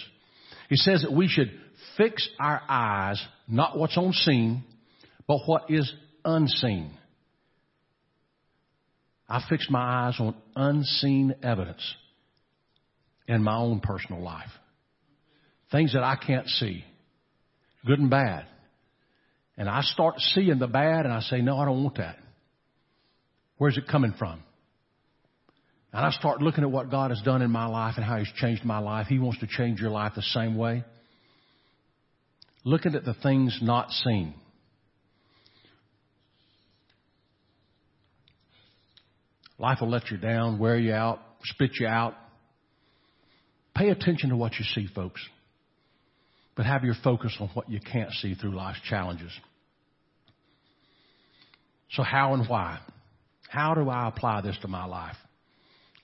He 0.68 0.76
says 0.76 1.04
that 1.04 1.14
we 1.14 1.30
should 1.30 1.50
fix 1.96 2.28
our 2.42 2.62
eyes, 2.68 3.26
not 3.48 3.78
what's 3.78 3.98
on 3.98 4.12
scene, 4.12 4.66
but 5.28 5.40
what 5.46 5.70
is 5.70 5.92
unseen. 6.26 6.92
I 9.28 9.42
fix 9.50 9.68
my 9.70 10.08
eyes 10.08 10.16
on 10.20 10.36
unseen 10.56 11.36
evidence 11.42 11.96
in 13.28 13.44
my 13.44 13.56
own 13.56 13.80
personal 13.80 14.22
life. 14.22 14.50
Things 15.72 15.94
that 15.94 16.04
I 16.04 16.16
can't 16.16 16.48
see, 16.48 16.84
good 17.86 18.00
and 18.00 18.10
bad. 18.10 18.46
And 19.58 19.70
I 19.70 19.82
start 19.82 20.20
seeing 20.20 20.60
the 20.60 20.68
bad 20.68 21.06
and 21.06 21.14
I 21.14 21.22
say, 21.22 21.42
no, 21.42 21.58
I 21.58 21.66
don't 21.66 21.84
want 21.84 21.98
that. 21.98 22.18
Where's 23.58 23.78
it 23.78 23.88
coming 23.88 24.14
from? 24.18 24.42
And 25.94 26.06
I 26.06 26.12
start 26.12 26.42
looking 26.42 26.64
at 26.64 26.72
what 26.72 26.90
God 26.90 27.12
has 27.12 27.22
done 27.22 27.42
in 27.42 27.52
my 27.52 27.68
life 27.68 27.96
and 27.98 28.06
how 28.06 28.18
He's 28.18 28.32
changed 28.38 28.64
my 28.64 28.80
life. 28.80 29.08
He 29.08 29.20
wants 29.20 29.40
to 29.42 29.48
change 29.48 29.80
your 29.80 29.92
life 29.92 30.14
the 30.16 30.22
same 30.22 30.58
way. 30.58 30.84
Looking 32.64 32.96
at 32.96 33.06
the 33.06 33.14
things 33.14 33.60
not 33.62 33.92
seen. 33.92 34.34
Life 39.62 39.78
will 39.80 39.92
let 39.92 40.10
you 40.10 40.18
down, 40.18 40.58
wear 40.58 40.76
you 40.76 40.92
out, 40.92 41.20
spit 41.44 41.74
you 41.80 41.86
out. 41.86 42.16
Pay 43.76 43.90
attention 43.90 44.32
to 44.32 44.36
what 44.36 44.54
you 44.58 44.66
see, 44.66 44.88
folks. 44.88 45.22
But 46.56 46.66
have 46.66 46.84
your 46.84 46.96
focus 47.04 47.38
on 47.40 47.50
what 47.54 47.70
you 47.70 47.80
can't 47.80 48.12
see 48.12 48.34
through 48.34 48.56
life's 48.56 48.82
challenges. 48.90 49.32
So, 51.92 52.02
how 52.02 52.34
and 52.34 52.50
why? 52.50 52.80
How 53.50 53.76
do 53.76 53.88
I 53.88 54.08
apply 54.08 54.42
this 54.42 54.58
to 54.64 54.68
my 54.68 54.86
life? 54.86 55.18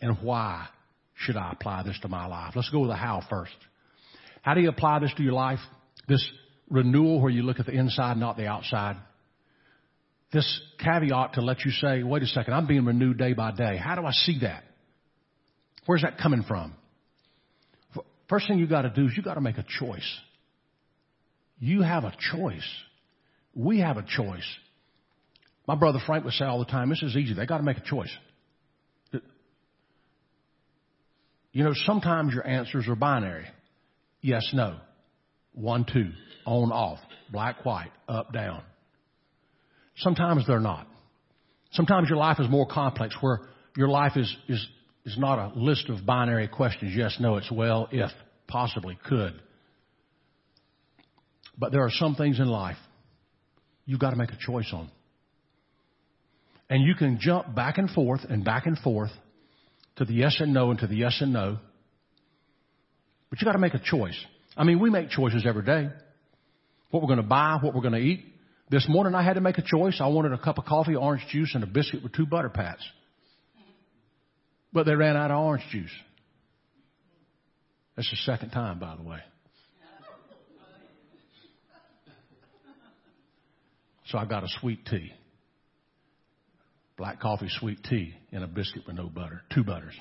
And 0.02 0.20
why 0.22 0.68
should 1.16 1.36
I 1.36 1.52
apply 1.52 1.82
this 1.82 1.98
to 2.04 2.08
my 2.08 2.28
life? 2.28 2.54
Let's 2.56 2.70
go 2.70 2.82
with 2.82 2.92
the 2.92 2.96
how 2.96 3.24
first. 3.28 3.56
How 4.44 4.54
do 4.54 4.62
you 4.62 4.70
apply 4.70 5.00
this 5.00 5.14
to 5.18 5.24
your 5.24 5.34
life? 5.34 5.60
This 6.08 6.30
renewal 6.70 7.22
where 7.22 7.32
you 7.32 7.42
look 7.42 7.60
at 7.60 7.66
the 7.66 7.72
inside, 7.72 8.18
not 8.18 8.38
the 8.38 8.46
outside. 8.46 8.98
This 10.32 10.62
caveat 10.84 11.34
to 11.34 11.42
let 11.42 11.64
you 11.64 11.72
say, 11.72 12.04
wait 12.04 12.22
a 12.24 12.28
second, 12.28 12.54
I'm 12.54 12.68
being 12.68 12.86
renewed 12.86 13.18
day 13.18 13.34
by 13.34 13.52
day. 13.52 13.78
How 13.78 13.96
do 13.96 14.06
I 14.06 14.12
see 14.12 14.40
that? 14.42 14.64
Where's 15.86 16.02
that 16.02 16.18
coming 16.18 16.44
from? 16.44 16.76
First 18.30 18.48
thing 18.48 18.60
you 18.60 18.68
got 18.68 18.82
to 18.82 18.90
do 18.90 19.06
is 19.06 19.14
you 19.16 19.24
got 19.24 19.36
to 19.36 19.42
make 19.42 19.58
a 19.58 19.66
choice. 19.80 20.18
You 21.60 21.82
have 21.82 22.04
a 22.04 22.14
choice. 22.32 22.68
We 23.56 23.80
have 23.80 23.98
a 23.98 24.04
choice. 24.04 24.46
My 25.66 25.76
brother 25.76 26.00
Frank 26.06 26.26
would 26.26 26.34
say 26.34 26.46
all 26.46 26.60
the 26.60 26.66
time, 26.66 26.90
this 26.90 27.02
is 27.02 27.16
easy. 27.16 27.34
They 27.34 27.46
got 27.46 27.58
to 27.58 27.64
make 27.64 27.78
a 27.78 27.84
choice. 27.84 28.12
You 31.54 31.64
know, 31.64 31.74
sometimes 31.74 32.34
your 32.34 32.46
answers 32.46 32.88
are 32.88 32.96
binary. 32.96 33.46
Yes, 34.22 34.48
no. 34.54 34.78
One, 35.54 35.86
two. 35.92 36.12
On, 36.46 36.72
off. 36.72 37.00
Black, 37.32 37.66
white. 37.66 37.92
Up, 38.08 38.32
down. 38.32 38.62
Sometimes 39.98 40.46
they're 40.48 40.60
not. 40.60 40.88
Sometimes 41.72 42.10
your 42.10 42.18
life 42.18 42.40
is 42.40 42.50
more 42.50 42.68
complex 42.68 43.16
where 43.22 43.42
your 43.76 43.90
life 43.90 44.14
is, 44.16 44.36
is, 44.48 44.66
is 45.06 45.18
not 45.18 45.40
a 45.40 45.60
list 45.60 45.90
of 45.90 46.06
binary 46.06 46.48
questions. 46.48 46.94
Yes, 46.96 47.18
no, 47.20 47.38
it's 47.38 47.52
well, 47.52 47.88
if, 47.92 48.12
possibly, 48.48 48.98
could. 49.08 49.34
But 51.58 51.72
there 51.72 51.82
are 51.82 51.92
some 51.92 52.16
things 52.16 52.40
in 52.40 52.48
life 52.48 52.78
you've 53.86 54.00
got 54.00 54.12
to 54.12 54.16
make 54.16 54.30
a 54.30 54.38
choice 54.40 54.70
on. 54.72 54.90
And 56.70 56.84
you 56.84 56.96
can 56.96 57.18
jump 57.20 57.56
back 57.56 57.78
and 57.78 57.90
forth 57.90 58.22
and 58.30 58.44
back 58.44 58.66
and 58.66 58.78
forth 58.78 59.12
to 59.96 60.06
the 60.06 60.14
yes 60.14 60.38
and 60.40 60.54
no 60.54 60.70
and 60.70 60.80
to 60.80 60.88
the 60.88 60.96
yes 60.96 61.18
and 61.22 61.34
no. 61.34 61.58
But 63.30 63.42
you've 63.42 63.46
got 63.46 63.54
to 63.54 63.60
make 63.60 63.74
a 63.74 63.82
choice. 63.84 64.18
I 64.56 64.64
mean, 64.64 64.80
we 64.80 64.90
make 64.90 65.10
choices 65.10 65.46
every 65.48 65.64
day. 65.64 65.90
What 66.92 67.02
we're 67.02 67.08
going 67.08 67.22
to 67.22 67.24
buy, 67.24 67.58
what 67.62 67.74
we're 67.74 67.82
going 67.82 67.94
to 67.94 68.00
eat. 68.00 68.26
This 68.70 68.86
morning 68.90 69.16
I 69.16 69.24
had 69.24 69.34
to 69.34 69.42
make 69.42 69.58
a 69.58 69.64
choice. 69.64 70.00
I 70.02 70.08
wanted 70.08 70.34
a 70.34 70.38
cup 70.38 70.58
of 70.58 70.66
coffee, 70.66 70.96
orange 70.96 71.26
juice, 71.30 71.52
and 71.56 71.64
a 71.64 71.68
biscuit 71.68 72.04
with 72.04 72.14
two 72.14 72.26
butter 72.26 72.50
pats. 72.50 72.84
But 74.74 74.86
they 74.86 74.96
ran 74.96 75.16
out 75.16 75.32
of 75.32 75.40
orange 75.40 75.64
juice. 75.72 75.92
That's 77.96 78.10
the 78.10 78.18
second 78.18 78.50
time, 78.52 78.80
by 78.80 78.96
the 78.96 79.04
way. 79.04 79.20
So 84.08 84.18
I 84.18 84.26
got 84.26 84.44
a 84.44 84.48
sweet 84.60 84.86
tea 84.86 85.12
black 86.98 87.20
coffee, 87.20 87.48
sweet 87.48 87.84
tea, 87.84 88.14
and 88.32 88.44
a 88.44 88.48
biscuit 88.48 88.84
with 88.88 88.96
no 88.96 89.08
butter, 89.08 89.42
two 89.54 89.64
butters. 89.64 89.94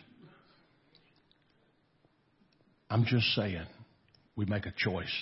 I'm 2.88 3.04
just 3.04 3.26
saying, 3.34 3.66
we 4.34 4.46
make 4.46 4.66
a 4.66 4.72
choice. 4.76 5.12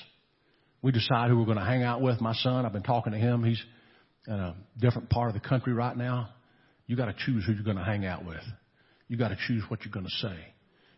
We 0.84 0.92
decide 0.92 1.30
who 1.30 1.38
we're 1.38 1.46
going 1.46 1.56
to 1.56 1.64
hang 1.64 1.82
out 1.82 2.02
with. 2.02 2.20
My 2.20 2.34
son, 2.34 2.66
I've 2.66 2.74
been 2.74 2.82
talking 2.82 3.14
to 3.14 3.18
him. 3.18 3.42
He's 3.42 3.60
in 4.26 4.34
a 4.34 4.54
different 4.78 5.08
part 5.08 5.34
of 5.34 5.42
the 5.42 5.48
country 5.48 5.72
right 5.72 5.96
now. 5.96 6.28
You 6.86 6.94
got 6.94 7.06
to 7.06 7.14
choose 7.24 7.42
who 7.46 7.54
you're 7.54 7.64
going 7.64 7.78
to 7.78 7.84
hang 7.84 8.04
out 8.04 8.26
with. 8.26 8.42
You 9.08 9.16
got 9.16 9.28
to 9.28 9.38
choose 9.48 9.62
what 9.68 9.82
you're 9.82 9.92
going 9.94 10.04
to 10.04 10.28
say. 10.28 10.36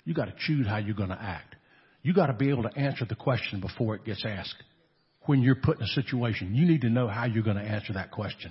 You 0.05 0.13
got 0.13 0.25
to 0.25 0.35
choose 0.37 0.67
how 0.67 0.79
you're 0.79 0.97
going 0.97 1.11
to 1.11 1.23
act. 1.23 1.55
You 2.03 2.13
got 2.15 2.27
to 2.27 2.33
be 2.33 2.51
able 2.51 2.65
to 2.65 2.77
answer 2.77 3.05
the 3.05 3.15
question 3.15 3.61
before 3.61 3.95
it 3.95 4.05
gets 4.05 4.25
asked. 4.27 4.61
When 5.27 5.41
you're 5.41 5.55
put 5.55 5.77
in 5.79 5.85
a 5.85 5.89
situation, 5.89 6.57
you 6.57 6.67
need 6.67 6.81
to 6.81 6.91
know 6.91 7.07
how 7.07 7.27
you're 7.27 7.45
going 7.45 7.57
to 7.57 7.63
answer 7.63 7.93
that 7.93 8.11
question. 8.11 8.51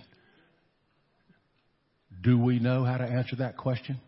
Do 2.23 2.39
we 2.39 2.59
know 2.59 2.85
how 2.85 2.95
to 2.95 3.03
answer 3.03 3.35
that 3.39 3.57
question? 3.57 3.99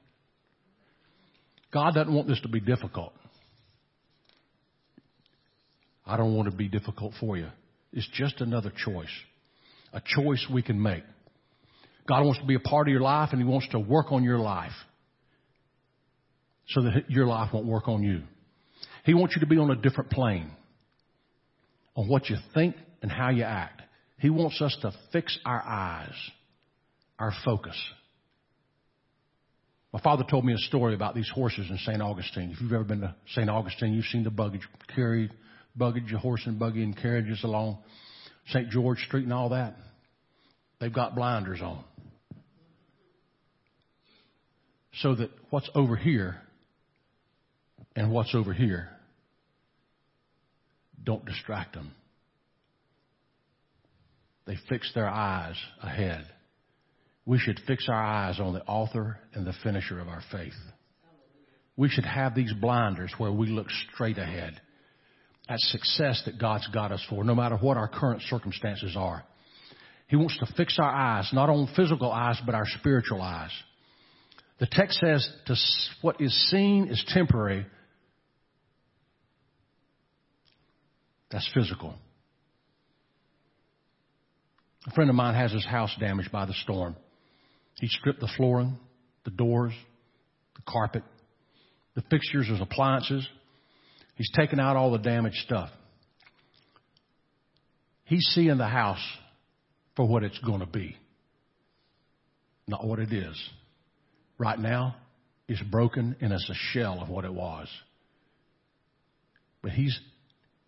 God 1.73 1.93
doesn't 1.93 2.13
want 2.13 2.29
this 2.29 2.39
to 2.43 2.47
be 2.47 2.61
difficult. 2.61 3.11
I 6.07 6.17
don't 6.17 6.35
want 6.35 6.49
to 6.49 6.55
be 6.55 6.67
difficult 6.67 7.13
for 7.19 7.37
you. 7.37 7.47
It's 7.93 8.07
just 8.13 8.41
another 8.41 8.71
choice. 8.85 9.13
A 9.93 10.01
choice 10.05 10.45
we 10.51 10.61
can 10.61 10.81
make. 10.81 11.03
God 12.07 12.23
wants 12.23 12.39
to 12.39 12.45
be 12.45 12.55
a 12.55 12.59
part 12.59 12.87
of 12.87 12.91
your 12.91 13.01
life 13.01 13.29
and 13.31 13.41
He 13.41 13.47
wants 13.47 13.67
to 13.69 13.79
work 13.79 14.11
on 14.11 14.23
your 14.23 14.39
life 14.39 14.71
so 16.69 16.81
that 16.83 17.09
your 17.09 17.25
life 17.25 17.53
won't 17.53 17.65
work 17.65 17.87
on 17.87 18.03
you. 18.03 18.23
He 19.03 19.13
wants 19.13 19.35
you 19.35 19.41
to 19.41 19.47
be 19.47 19.57
on 19.57 19.69
a 19.71 19.75
different 19.75 20.09
plane 20.09 20.51
on 21.95 22.07
what 22.07 22.29
you 22.29 22.37
think 22.53 22.75
and 23.01 23.11
how 23.11 23.29
you 23.29 23.43
act. 23.43 23.81
He 24.19 24.29
wants 24.29 24.61
us 24.61 24.75
to 24.81 24.91
fix 25.11 25.37
our 25.45 25.61
eyes, 25.65 26.15
our 27.19 27.33
focus. 27.45 27.77
My 29.93 30.01
father 30.01 30.23
told 30.29 30.45
me 30.45 30.53
a 30.53 30.57
story 30.57 30.93
about 30.93 31.15
these 31.15 31.29
horses 31.33 31.67
in 31.69 31.77
St. 31.77 32.01
Augustine. 32.01 32.51
If 32.51 32.61
you've 32.61 32.73
ever 32.73 32.83
been 32.83 33.01
to 33.01 33.15
St. 33.33 33.49
Augustine, 33.49 33.93
you've 33.93 34.05
seen 34.05 34.23
the 34.23 34.29
baggage 34.29 34.67
carried, 34.93 35.31
baggage, 35.77 36.11
horse 36.11 36.41
and 36.45 36.57
buggy 36.57 36.83
and 36.83 36.95
carriages 36.97 37.43
along 37.43 37.77
St. 38.49 38.69
George 38.69 38.99
Street 38.99 39.23
and 39.23 39.33
all 39.33 39.49
that. 39.49 39.75
They've 40.79 40.93
got 40.93 41.15
blinders 41.15 41.61
on. 41.61 41.83
So 45.01 45.15
that 45.15 45.29
what's 45.49 45.69
over 45.75 45.95
here 45.95 46.37
and 47.95 48.11
what's 48.11 48.33
over 48.33 48.53
here 48.53 48.89
don't 51.03 51.25
distract 51.25 51.73
them. 51.73 51.91
They 54.45 54.55
fix 54.69 54.91
their 54.93 55.07
eyes 55.07 55.55
ahead. 55.81 56.25
We 57.25 57.37
should 57.37 57.59
fix 57.67 57.87
our 57.89 58.01
eyes 58.01 58.39
on 58.39 58.53
the 58.53 58.63
author 58.63 59.19
and 59.33 59.45
the 59.45 59.53
finisher 59.63 59.99
of 59.99 60.07
our 60.07 60.23
faith. 60.31 60.53
We 61.75 61.89
should 61.89 62.05
have 62.05 62.33
these 62.33 62.53
blinders 62.53 63.13
where 63.17 63.31
we 63.31 63.47
look 63.47 63.67
straight 63.93 64.17
ahead 64.17 64.61
at 65.49 65.59
success 65.59 66.21
that 66.25 66.39
God's 66.39 66.67
got 66.67 66.91
us 66.91 67.05
for, 67.09 67.23
no 67.23 67.35
matter 67.35 67.57
what 67.57 67.77
our 67.77 67.87
current 67.87 68.21
circumstances 68.23 68.95
are. 68.97 69.23
He 70.07 70.15
wants 70.15 70.37
to 70.39 70.53
fix 70.55 70.77
our 70.79 70.89
eyes, 70.89 71.29
not 71.33 71.49
on 71.49 71.67
physical 71.75 72.11
eyes, 72.11 72.39
but 72.45 72.55
our 72.55 72.65
spiritual 72.65 73.21
eyes. 73.21 73.51
The 74.59 74.67
text 74.69 74.99
says, 74.99 75.29
to 75.45 75.55
what 76.01 76.19
is 76.21 76.33
seen 76.49 76.87
is 76.87 77.03
temporary. 77.09 77.65
That's 81.29 81.49
physical. 81.53 81.93
A 84.87 84.91
friend 84.91 85.09
of 85.09 85.15
mine 85.15 85.35
has 85.35 85.51
his 85.51 85.65
house 85.65 85.93
damaged 85.99 86.31
by 86.31 86.45
the 86.45 86.53
storm. 86.53 86.95
He 87.75 87.87
stripped 87.87 88.21
the 88.21 88.29
flooring, 88.37 88.77
the 89.25 89.31
doors, 89.31 89.73
the 90.55 90.61
carpet, 90.67 91.03
the 91.95 92.01
fixtures, 92.09 92.47
his 92.47 92.61
appliances. 92.61 93.27
He's 94.17 94.31
taken 94.31 94.59
out 94.59 94.75
all 94.75 94.91
the 94.91 94.97
damaged 94.97 95.37
stuff. 95.37 95.69
He's 98.05 98.25
seeing 98.33 98.57
the 98.57 98.67
house 98.67 99.03
for 99.95 100.07
what 100.07 100.23
it's 100.23 100.39
going 100.39 100.61
to 100.61 100.65
be, 100.65 100.97
not 102.67 102.85
what 102.85 102.99
it 102.99 103.13
is. 103.13 103.37
Right 104.39 104.57
now, 104.57 104.95
it's 105.47 105.61
broken 105.61 106.15
and 106.19 106.33
it's 106.33 106.49
a 106.49 106.55
shell 106.73 106.99
of 107.01 107.09
what 107.09 107.25
it 107.25 107.33
was. 107.33 107.67
But 109.61 109.71
he's, 109.71 109.97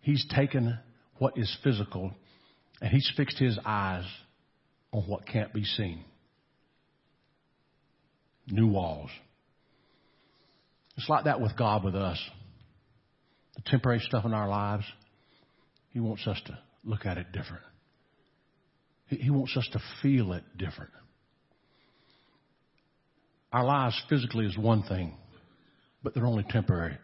he's 0.00 0.24
taken 0.34 0.78
what 1.18 1.36
is 1.36 1.56
physical 1.64 2.12
and 2.80 2.90
he's 2.90 3.10
fixed 3.16 3.38
his 3.38 3.58
eyes 3.64 4.04
on 4.92 5.02
what 5.02 5.26
can't 5.26 5.52
be 5.52 5.64
seen. 5.64 6.04
New 8.46 8.68
walls. 8.68 9.10
It's 10.96 11.08
like 11.08 11.24
that 11.24 11.40
with 11.40 11.56
God 11.56 11.84
with 11.84 11.94
us. 11.96 12.18
The 13.56 13.62
temporary 13.66 14.00
stuff 14.00 14.24
in 14.24 14.32
our 14.32 14.48
lives, 14.48 14.84
He 15.90 16.00
wants 16.00 16.26
us 16.26 16.40
to 16.46 16.58
look 16.84 17.06
at 17.06 17.18
it 17.18 17.32
different. 17.32 17.62
He 19.08 19.30
wants 19.30 19.56
us 19.56 19.68
to 19.72 19.80
feel 20.02 20.32
it 20.34 20.44
different. 20.56 20.92
Our 23.52 23.64
lives 23.64 24.00
physically 24.08 24.46
is 24.46 24.56
one 24.56 24.84
thing, 24.84 25.16
but 26.02 26.14
they're 26.14 26.26
only 26.26 26.44
temporary. 26.48 26.96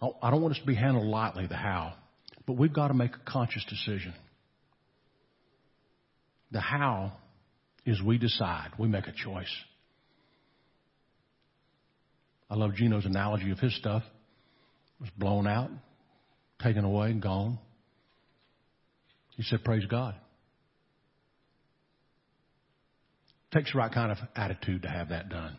I 0.00 0.30
don't 0.30 0.42
want 0.42 0.54
us 0.54 0.60
to 0.60 0.66
be 0.66 0.74
handled 0.74 1.06
lightly, 1.06 1.46
the 1.46 1.56
how. 1.56 1.94
But 2.46 2.52
we've 2.58 2.72
got 2.72 2.88
to 2.88 2.94
make 2.94 3.14
a 3.14 3.30
conscious 3.30 3.64
decision. 3.64 4.14
The 6.52 6.60
how 6.60 7.12
is 7.84 8.00
we 8.02 8.18
decide, 8.18 8.70
we 8.78 8.88
make 8.88 9.06
a 9.06 9.12
choice. 9.12 9.54
I 12.50 12.54
love 12.54 12.74
Gino's 12.74 13.06
analogy 13.06 13.50
of 13.50 13.58
his 13.58 13.74
stuff. 13.76 14.02
Was 15.00 15.10
blown 15.16 15.46
out, 15.46 15.70
taken 16.60 16.84
away, 16.84 17.12
gone. 17.12 17.58
He 19.36 19.44
said, 19.44 19.62
Praise 19.62 19.86
God. 19.86 20.16
Takes 23.52 23.72
the 23.72 23.78
right 23.78 23.92
kind 23.92 24.10
of 24.10 24.18
attitude 24.34 24.82
to 24.82 24.88
have 24.88 25.10
that 25.10 25.28
done. 25.28 25.56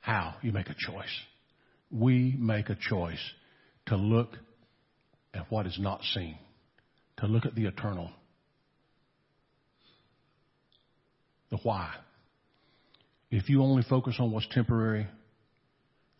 How? 0.00 0.34
You 0.42 0.52
make 0.52 0.68
a 0.68 0.74
choice. 0.76 1.20
We 1.90 2.34
make 2.38 2.68
a 2.68 2.76
choice 2.76 3.22
to 3.86 3.96
look 3.96 4.36
at 5.32 5.50
what 5.50 5.66
is 5.66 5.78
not 5.78 6.02
seen, 6.14 6.36
to 7.18 7.26
look 7.26 7.46
at 7.46 7.54
the 7.54 7.66
eternal. 7.66 8.10
The 11.50 11.58
why. 11.62 11.94
If 13.30 13.48
you 13.48 13.62
only 13.62 13.84
focus 13.88 14.16
on 14.18 14.32
what's 14.32 14.48
temporary, 14.50 15.06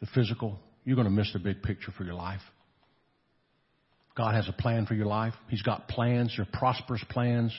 the 0.01 0.07
physical, 0.14 0.61
you're 0.87 0.96
going 0.96 1.09
to 1.09 1.12
miss 1.12 1.31
the 1.33 1.40
big 1.40 1.62
picture 1.62 1.90
for 1.90 2.05
your 2.05 2.14
life. 2.14 2.40
God 4.16 4.35
has 4.35 4.49
a 4.49 4.53
plan 4.53 4.87
for 4.87 4.94
your 4.94 5.07
life. 5.07 5.35
He's 5.49 5.61
got 5.61 5.88
plans, 5.88 6.33
they're 6.37 6.46
prosperous 6.51 7.05
plans. 7.11 7.53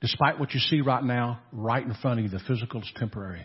Despite 0.00 0.38
what 0.38 0.54
you 0.54 0.60
see 0.60 0.80
right 0.80 1.02
now, 1.02 1.40
right 1.52 1.84
in 1.84 1.92
front 1.94 2.20
of 2.20 2.24
you, 2.24 2.30
the 2.30 2.42
physical 2.46 2.80
is 2.80 2.90
temporary. 2.96 3.44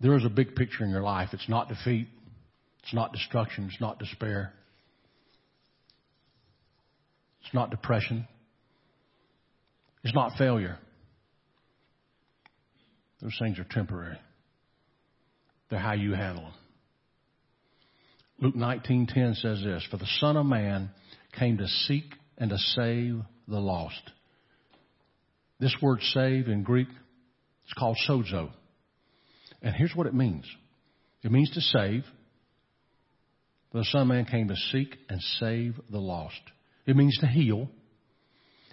There 0.00 0.16
is 0.16 0.24
a 0.24 0.28
big 0.28 0.56
picture 0.56 0.82
in 0.84 0.90
your 0.90 1.02
life. 1.02 1.28
It's 1.32 1.48
not 1.48 1.68
defeat. 1.68 2.08
It's 2.82 2.92
not 2.92 3.12
destruction. 3.12 3.68
It's 3.70 3.80
not 3.80 4.00
despair. 4.00 4.52
It's 7.42 7.54
not 7.54 7.70
depression. 7.70 8.26
It's 10.02 10.14
not 10.14 10.32
failure. 10.36 10.78
Those 13.20 13.36
things 13.38 13.60
are 13.60 13.66
temporary. 13.70 14.18
They're 15.72 15.80
how 15.80 15.94
you 15.94 16.12
handle 16.12 16.44
them. 16.44 16.52
Luke 18.40 18.54
19:10 18.54 19.36
says 19.36 19.62
this, 19.62 19.82
"For 19.84 19.96
the 19.96 20.06
Son 20.20 20.36
of 20.36 20.44
Man 20.44 20.90
came 21.32 21.56
to 21.56 21.66
seek 21.66 22.14
and 22.36 22.50
to 22.50 22.58
save 22.58 23.22
the 23.48 23.58
lost." 23.58 24.02
This 25.60 25.74
word 25.80 26.02
save 26.02 26.48
in 26.48 26.62
Greek 26.62 26.88
is 27.66 27.72
called 27.72 27.96
sozo. 28.06 28.52
And 29.62 29.74
here's 29.74 29.96
what 29.96 30.06
it 30.06 30.12
means. 30.12 30.44
It 31.22 31.32
means 31.32 31.48
to 31.52 31.62
save, 31.62 32.06
the 33.72 33.86
Son 33.86 34.02
of 34.02 34.08
Man 34.08 34.26
came 34.26 34.48
to 34.48 34.56
seek 34.56 34.98
and 35.08 35.22
save 35.22 35.80
the 35.88 36.02
lost. 36.02 36.42
It 36.84 36.96
means 36.96 37.16
to 37.20 37.26
heal. 37.26 37.70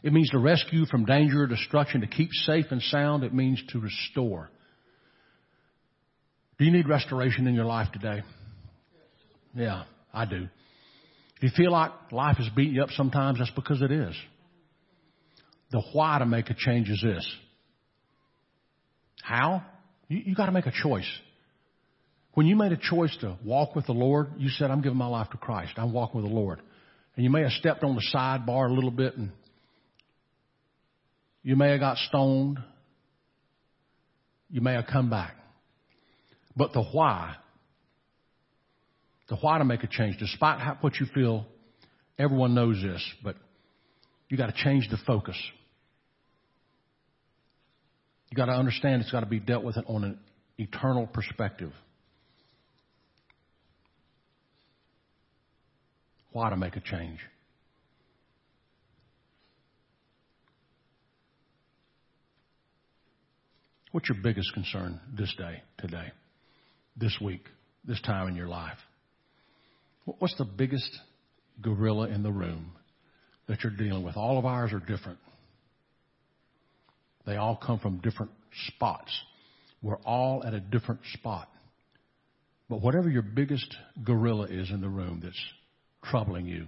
It 0.04 0.12
means 0.12 0.32
to 0.32 0.40
rescue 0.40 0.86
from 0.86 1.06
danger 1.06 1.44
or 1.44 1.48
destruction, 1.48 2.02
to 2.02 2.08
keep 2.08 2.34
safe 2.34 2.74
and 2.74 2.84
sound. 2.84 3.24
It 3.24 3.34
means 3.34 3.64
to 3.68 3.80
restore. 3.80 4.52
Do 6.60 6.66
you 6.66 6.72
need 6.72 6.90
restoration 6.90 7.48
in 7.48 7.56
your 7.56 7.66
life 7.66 7.88
today? 7.94 8.22
Yeah, 9.56 9.84
I 10.14 10.26
do. 10.26 10.50
If 11.38 11.44
you 11.44 11.50
feel 11.56 11.72
like 11.72 11.92
life 12.12 12.36
is 12.38 12.50
beating 12.54 12.76
you 12.76 12.84
up 12.84 12.90
sometimes, 12.92 13.40
that's 13.40 13.50
because 13.52 13.82
it 13.82 13.92
is. 13.92 14.14
The 15.72 15.82
why 15.94 16.20
to 16.20 16.26
make 16.26 16.50
a 16.50 16.54
change 16.54 16.90
is 16.90 17.02
this. 17.02 17.26
How? 19.24 19.64
You, 20.10 20.22
you 20.26 20.36
got 20.36 20.48
to 20.48 20.52
make 20.52 20.66
a 20.66 20.74
choice. 20.84 21.10
When 22.34 22.46
you 22.46 22.58
made 22.58 22.74
a 22.74 22.78
choice 22.78 23.16
to 23.22 23.38
walk 23.46 23.74
with 23.74 23.86
the 23.86 23.94
Lord, 23.94 24.28
you 24.38 24.50
said, 24.50 24.70
I'm 24.70 24.82
giving 24.82 24.98
my 24.98 25.08
life 25.08 25.30
to 25.32 25.38
Christ. 25.38 25.74
I'm 25.78 25.94
walking 25.94 26.22
with 26.22 26.30
the 26.30 26.36
Lord. 26.36 26.62
And 27.16 27.24
you 27.24 27.30
may 27.30 27.42
have 27.42 27.52
stepped 27.52 27.84
on 27.84 27.96
the 27.96 28.04
sidebar 28.14 28.70
a 28.70 28.74
little 28.74 28.92
bit 28.92 29.16
and 29.16 29.32
you 31.42 31.56
may 31.56 31.72
have 31.72 31.80
got 31.80 31.98
stoned. 31.98 32.60
You 34.50 34.60
may 34.62 34.74
have 34.74 34.88
come 34.88 35.10
back. 35.10 35.39
But 36.60 36.74
the 36.74 36.84
why, 36.84 37.38
the 39.30 39.38
why 39.38 39.60
to 39.60 39.64
make 39.64 39.84
a 39.84 39.88
change, 39.88 40.18
despite 40.20 40.60
how, 40.60 40.78
what 40.82 41.00
you 41.00 41.06
feel, 41.16 41.46
everyone 42.18 42.54
knows 42.54 42.82
this, 42.82 43.02
but 43.24 43.38
you 44.28 44.36
got 44.36 44.48
to 44.48 44.64
change 44.66 44.90
the 44.90 44.98
focus. 45.08 45.38
You 48.30 48.36
got 48.36 48.48
to 48.48 48.52
understand 48.52 49.02
it's 49.02 49.10
got 49.10 49.22
to 49.22 49.26
be 49.26 49.40
dealt 49.40 49.64
with 49.64 49.78
on 49.88 50.04
an 50.04 50.20
eternal 50.58 51.08
perspective. 51.08 51.72
Why 56.34 56.50
to 56.50 56.58
make 56.58 56.76
a 56.76 56.82
change? 56.82 57.20
What's 63.94 64.10
your 64.10 64.18
biggest 64.22 64.54
concern 64.54 65.00
this 65.18 65.34
day, 65.38 65.64
today, 65.78 66.12
this 67.00 67.18
week, 67.22 67.44
this 67.86 68.02
time 68.02 68.28
in 68.28 68.36
your 68.36 68.48
life? 68.48 68.78
What's 70.06 70.36
the 70.38 70.46
biggest 70.46 70.90
gorilla 71.62 72.10
in 72.10 72.24
the 72.24 72.32
room 72.32 72.72
that 73.48 73.64
you're 73.64 73.76
dealing 73.76 74.04
with? 74.04 74.18
All 74.18 74.38
of 74.38 74.46
ours 74.46 74.74
are 74.74 74.80
different. 74.80 75.20
They 77.26 77.36
all 77.36 77.56
come 77.56 77.80
from 77.80 78.00
different 78.00 78.32
spots. 78.68 79.12
We're 79.82 80.00
all 80.00 80.44
at 80.44 80.54
a 80.54 80.60
different 80.60 81.02
spot. 81.14 81.48
But 82.70 82.82
whatever 82.82 83.10
your 83.10 83.22
biggest 83.22 83.76
gorilla 84.04 84.48
is 84.48 84.70
in 84.70 84.82
the 84.82 84.90
room 84.90 85.22
that's 85.24 85.40
troubling 86.04 86.48
you. 86.48 86.68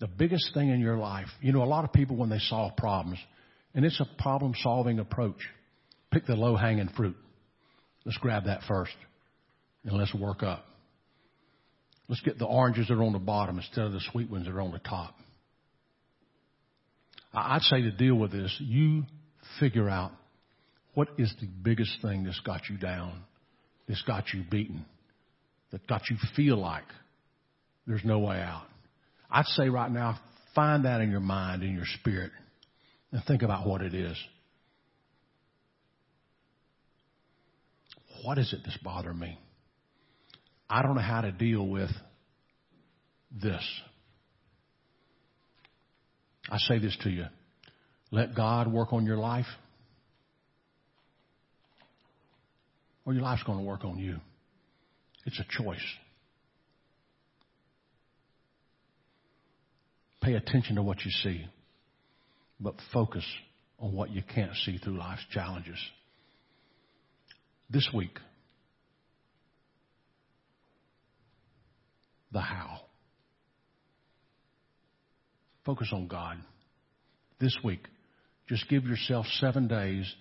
The 0.00 0.08
biggest 0.08 0.52
thing 0.54 0.70
in 0.70 0.80
your 0.80 0.96
life, 0.96 1.28
you 1.40 1.52
know, 1.52 1.62
a 1.62 1.64
lot 1.64 1.84
of 1.84 1.92
people 1.92 2.16
when 2.16 2.28
they 2.28 2.38
solve 2.38 2.76
problems, 2.76 3.18
and 3.74 3.84
it's 3.84 4.00
a 4.00 4.22
problem 4.22 4.54
solving 4.62 4.98
approach, 4.98 5.38
pick 6.10 6.26
the 6.26 6.34
low 6.34 6.56
hanging 6.56 6.88
fruit. 6.88 7.16
Let's 8.04 8.18
grab 8.18 8.44
that 8.44 8.60
first 8.68 8.94
and 9.84 9.96
let's 9.96 10.14
work 10.14 10.42
up. 10.42 10.64
Let's 12.08 12.20
get 12.22 12.38
the 12.38 12.46
oranges 12.46 12.88
that 12.88 12.94
are 12.94 13.02
on 13.02 13.12
the 13.12 13.18
bottom 13.18 13.58
instead 13.58 13.86
of 13.86 13.92
the 13.92 14.00
sweet 14.12 14.30
ones 14.30 14.46
that 14.46 14.52
are 14.52 14.60
on 14.60 14.72
the 14.72 14.78
top. 14.78 15.14
I'd 17.32 17.62
say 17.62 17.82
to 17.82 17.90
deal 17.90 18.14
with 18.14 18.30
this, 18.30 18.54
you 18.60 19.04
figure 19.58 19.88
out 19.88 20.12
what 20.94 21.08
is 21.18 21.34
the 21.40 21.46
biggest 21.46 21.90
thing 22.02 22.24
that's 22.24 22.38
got 22.40 22.62
you 22.68 22.76
down, 22.76 23.24
that's 23.88 24.02
got 24.02 24.24
you 24.32 24.44
beaten, 24.48 24.84
that 25.72 25.86
got 25.86 26.02
you 26.10 26.16
feel 26.36 26.56
like 26.56 26.84
there's 27.86 28.04
no 28.04 28.20
way 28.20 28.40
out. 28.40 28.66
I'd 29.30 29.46
say 29.46 29.68
right 29.68 29.90
now, 29.90 30.20
find 30.54 30.84
that 30.84 31.00
in 31.00 31.10
your 31.10 31.20
mind, 31.20 31.62
in 31.62 31.74
your 31.74 31.86
spirit, 32.00 32.30
and 33.10 33.22
think 33.24 33.42
about 33.42 33.66
what 33.66 33.82
it 33.82 33.94
is. 33.94 34.16
What 38.24 38.38
is 38.38 38.50
it 38.54 38.60
that's 38.64 38.78
bothering 38.78 39.18
me? 39.18 39.38
I 40.70 40.80
don't 40.80 40.94
know 40.94 41.02
how 41.02 41.20
to 41.20 41.30
deal 41.30 41.66
with 41.66 41.90
this. 43.30 43.62
I 46.50 46.56
say 46.56 46.78
this 46.78 46.96
to 47.02 47.10
you. 47.10 47.26
Let 48.10 48.34
God 48.34 48.72
work 48.72 48.94
on 48.94 49.04
your 49.04 49.18
life, 49.18 49.44
or 53.04 53.12
your 53.12 53.22
life's 53.22 53.42
going 53.42 53.58
to 53.58 53.64
work 53.64 53.84
on 53.84 53.98
you. 53.98 54.16
It's 55.26 55.38
a 55.38 55.62
choice. 55.62 55.84
Pay 60.22 60.32
attention 60.32 60.76
to 60.76 60.82
what 60.82 61.04
you 61.04 61.10
see, 61.22 61.44
but 62.58 62.74
focus 62.90 63.24
on 63.78 63.92
what 63.92 64.08
you 64.08 64.22
can't 64.34 64.54
see 64.64 64.78
through 64.78 64.96
life's 64.96 65.24
challenges. 65.30 65.78
This 67.70 67.88
week, 67.94 68.18
the 72.32 72.40
how. 72.40 72.80
Focus 75.64 75.88
on 75.92 76.08
God. 76.08 76.36
This 77.40 77.56
week, 77.64 77.86
just 78.48 78.68
give 78.68 78.84
yourself 78.84 79.26
seven 79.40 79.66
days 79.66 80.12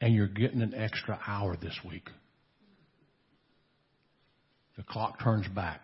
and 0.00 0.14
you're 0.14 0.26
getting 0.26 0.62
an 0.62 0.74
extra 0.74 1.18
hour 1.26 1.56
this 1.56 1.78
week. 1.88 2.08
The 4.76 4.82
clock 4.82 5.22
turns 5.22 5.46
back. 5.48 5.80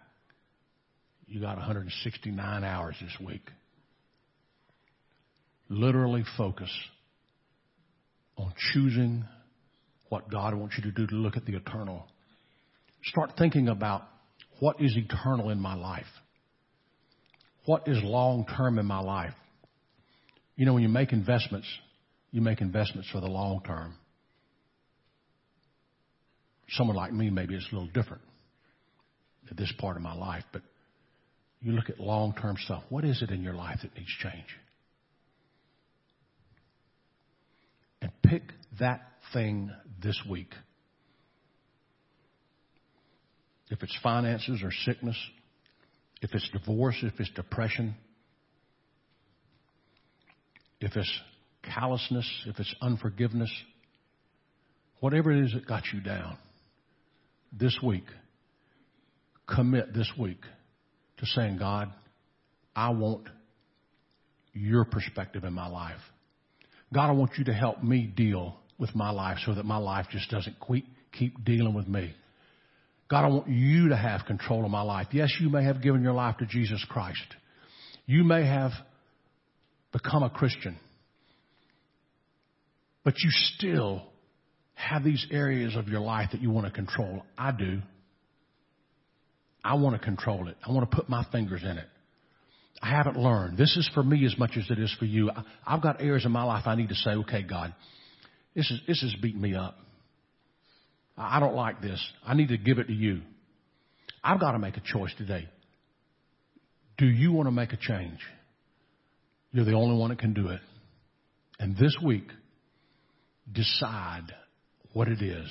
You 1.27 1.41
got 1.41 1.57
169 1.57 2.65
hours 2.65 2.97
this 3.01 3.27
week. 3.27 3.49
Literally 5.69 6.25
focus 6.37 6.71
on 8.37 8.53
choosing 8.73 9.25
what 10.15 10.31
God 10.31 10.55
wants 10.55 10.77
you 10.79 10.85
to 10.85 10.93
do 10.93 11.09
to 11.09 11.15
look 11.17 11.37
at 11.37 11.45
the 11.45 11.57
eternal. 11.57 12.07
Start 13.03 13.33
thinking 13.37 13.67
about 13.67 14.03
what 14.61 14.81
is 14.81 14.97
eternal 14.97 15.51
in 15.51 15.59
my 15.59 15.75
life? 15.75 16.07
What 17.67 17.89
is 17.89 17.99
long 18.01 18.47
term 18.57 18.79
in 18.79 18.87
my 18.87 19.01
life? 19.01 19.35
You 20.55 20.67
know, 20.67 20.73
when 20.73 20.85
you 20.85 20.89
make 20.89 21.13
investments, 21.13 21.67
you 22.31 22.41
make 22.41 22.61
investments 22.61 23.11
for 23.11 23.21
the 23.21 23.27
long 23.27 23.61
term. 23.67 23.97
Someone 26.69 26.97
like 26.97 27.13
me, 27.13 27.29
maybe 27.29 27.57
it's 27.57 27.67
a 27.73 27.75
little 27.75 27.91
different 27.93 28.23
at 29.51 29.57
this 29.57 29.73
part 29.81 29.97
of 29.97 30.03
my 30.03 30.15
life, 30.15 30.45
but 30.53 30.63
you 31.61 31.73
look 31.73 31.91
at 31.91 31.99
long 31.99 32.35
term 32.41 32.55
stuff. 32.57 32.85
What 32.89 33.05
is 33.05 33.21
it 33.21 33.31
in 33.31 33.43
your 33.43 33.55
life 33.55 33.81
that 33.83 33.97
needs 33.97 34.15
change? 34.21 34.47
And 38.01 38.13
pick 38.23 38.43
that 38.79 39.01
thing 39.33 39.73
this 40.05 40.21
week. 40.29 40.53
If 43.71 43.83
it's 43.83 43.97
finances 44.03 44.63
or 44.63 44.71
sickness, 44.85 45.17
if 46.21 46.35
it's 46.35 46.49
divorce, 46.51 46.97
if 47.03 47.19
it's 47.19 47.31
depression, 47.31 47.95
if 50.81 50.95
it's 50.95 51.21
callousness, 51.63 52.29
if 52.47 52.61
it's 52.61 52.75
unforgiveness, 52.83 53.51
whatever 55.01 55.33
it 55.33 55.45
is 55.45 55.55
that 55.55 55.67
got 55.67 55.83
you 55.93 56.01
down, 56.01 56.37
this 57.53 57.77
week, 57.83 58.05
commit 59.47 59.95
this 59.95 60.11
week 60.19 60.41
to 61.17 61.27
saying, 61.27 61.57
God, 61.59 61.93
I 62.77 62.91
want 62.91 63.29
your 64.53 64.85
perspective 64.85 65.45
in 65.45 65.53
my 65.53 65.69
life. 65.69 66.01
God, 66.93 67.09
I 67.09 67.13
want 67.13 67.33
you 67.39 67.45
to 67.45 67.55
help 67.55 67.83
me 67.83 68.03
deal 68.07 68.57
with 68.79 68.95
my 68.95 69.11
life 69.11 69.39
so 69.45 69.55
that 69.55 69.65
my 69.65 69.77
life 69.77 70.07
just 70.11 70.31
doesn't 70.31 70.57
keep 71.13 71.45
dealing 71.45 71.75
with 71.75 71.89
me. 71.89 72.15
God, 73.09 73.25
I 73.25 73.29
want 73.29 73.49
you 73.49 73.91
to 73.91 73.97
have 73.97 74.27
control 74.27 74.65
of 74.65 74.71
my 74.71 74.83
life. 74.83 75.09
Yes, 75.13 75.33
you 75.41 75.51
may 75.51 75.65
have 75.65 75.83
given 75.83 76.03
your 76.03 76.15
life 76.15 76.39
to 76.39 76.47
Jesus 76.47 76.85
Christ. 76.89 77.25
You 78.07 78.25
may 78.25 78.45
have 78.47 78.73
become 79.93 80.23
a 80.23 80.31
Christian. 80.31 80.77
But 83.05 83.15
you 83.19 83.31
still 83.31 84.03
have 84.75 85.05
these 85.05 85.25
areas 85.31 85.77
of 85.77 85.89
your 85.89 86.01
life 86.01 86.31
that 86.33 86.41
you 86.41 86.51
want 86.51 86.67
to 86.67 86.73
control. 86.73 87.23
I 87.39 87.53
do. 87.53 87.81
I 89.63 89.75
want 89.75 89.95
to 89.95 90.05
control 90.05 90.49
it. 90.49 90.57
I 90.67 90.73
want 90.73 90.91
to 90.91 90.97
put 90.97 91.09
my 91.09 91.25
fingers 91.31 91.63
in 91.63 91.79
it. 91.79 91.87
I 92.83 92.91
haven't 92.91 93.17
learned. 93.17 93.57
This 93.57 93.77
is 93.77 93.89
for 93.95 94.03
me 94.03 94.27
as 94.27 94.37
much 94.39 94.53
as 94.57 94.71
it 94.71 94.79
is 94.79 94.95
for 94.99 95.05
you. 95.05 95.31
I've 95.67 95.81
got 95.81 96.03
areas 96.03 96.27
in 96.27 96.33
my 96.33 96.43
life 96.43 96.65
I 96.67 96.75
need 96.75 96.89
to 96.89 96.95
say, 96.95 97.11
okay, 97.11 97.43
God, 97.43 97.75
this 98.55 98.71
is, 98.71 98.81
this 98.87 99.03
is 99.03 99.15
beating 99.21 99.41
me 99.41 99.55
up. 99.55 99.77
I 101.17 101.41
don't 101.41 101.55
like 101.55 101.81
this. 101.81 102.05
I 102.27 102.35
need 102.35 102.49
to 102.49 102.59
give 102.59 102.79
it 102.79 102.89
to 102.89 102.93
you. 102.93 103.23
I've 104.23 104.41
got 104.41 104.53
to 104.53 104.59
make 104.59 104.77
a 104.77 104.83
choice 104.85 105.13
today. 105.17 105.49
Do 106.99 107.07
you 107.07 107.33
want 107.33 107.47
to 107.47 107.53
make 107.53 107.73
a 107.73 107.77
change? 107.77 108.19
You're 109.53 109.65
the 109.65 109.75
only 109.75 109.97
one 109.97 110.11
that 110.11 110.19
can 110.19 110.35
do 110.35 110.49
it. 110.49 110.61
And 111.59 111.77
this 111.77 111.97
week, 112.05 112.29
decide 113.53 114.33
what 114.93 115.09
it 115.09 115.23
is. 115.23 115.47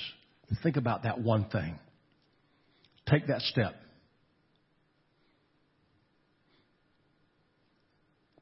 Think 0.62 0.76
about 0.76 1.04
that 1.04 1.20
one 1.20 1.48
thing. 1.48 1.78
Take 3.08 3.28
that 3.28 3.40
step. 3.40 3.74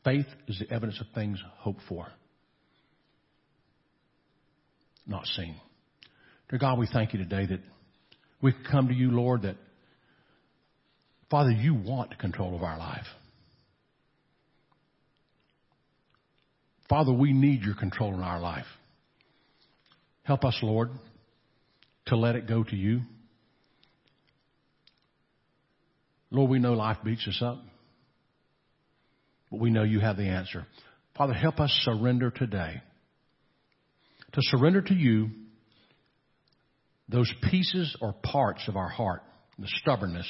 Faith 0.05 0.27
is 0.49 0.59
the 0.59 0.75
evidence 0.75 1.01
of 1.01 1.07
things 1.15 1.39
hoped 1.59 1.83
for, 1.89 2.09
not 5.07 5.27
seen. 5.27 5.57
Dear 6.49 6.59
God, 6.59 6.79
we 6.79 6.89
thank 6.93 7.13
you 7.13 7.19
today 7.19 7.47
that 7.47 7.61
we 8.41 8.53
come 8.71 8.89
to 8.89 8.95
you, 8.95 9.11
Lord, 9.11 9.43
that 9.43 9.57
Father, 11.31 11.51
you 11.51 11.75
want 11.75 12.19
control 12.19 12.55
of 12.55 12.63
our 12.63 12.79
life. 12.79 13.07
Father, 16.91 17.13
we 17.13 17.33
need 17.33 17.63
your 17.63 17.75
control 17.75 18.13
in 18.13 18.21
our 18.21 18.39
life. 18.39 18.67
Help 20.25 20.45
us, 20.45 20.59
Lord, 20.63 20.91
to 22.07 22.17
let 22.17 22.37
it 22.37 22.47
go 22.47 22.63
to 22.63 22.77
you. 22.77 23.01
Lord, 26.31 26.51
we 26.51 26.59
know 26.59 26.75
life 26.75 26.99
beats 27.03 27.27
us 27.27 27.41
up, 27.43 27.63
but 29.51 29.59
we 29.59 29.71
know 29.71 29.85
you 29.85 30.01
have 30.01 30.19
the 30.19 30.29
answer. 30.29 30.67
Father, 31.17 31.33
help 31.33 31.61
us 31.61 31.71
surrender 31.85 32.31
today. 32.31 32.83
To 34.33 34.41
surrender 34.41 34.81
to 34.81 34.95
you 34.95 35.31
those 37.09 37.33
pieces 37.51 37.97
or 38.01 38.15
parts 38.15 38.67
of 38.69 38.77
our 38.77 38.89
heart, 38.89 39.23
the 39.59 39.69
stubbornness, 39.81 40.27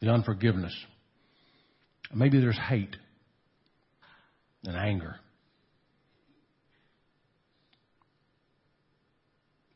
the 0.00 0.08
unforgiveness. 0.08 0.74
Maybe 2.12 2.40
there's 2.40 2.58
hate 2.58 2.96
and 4.64 4.76
anger. 4.76 5.16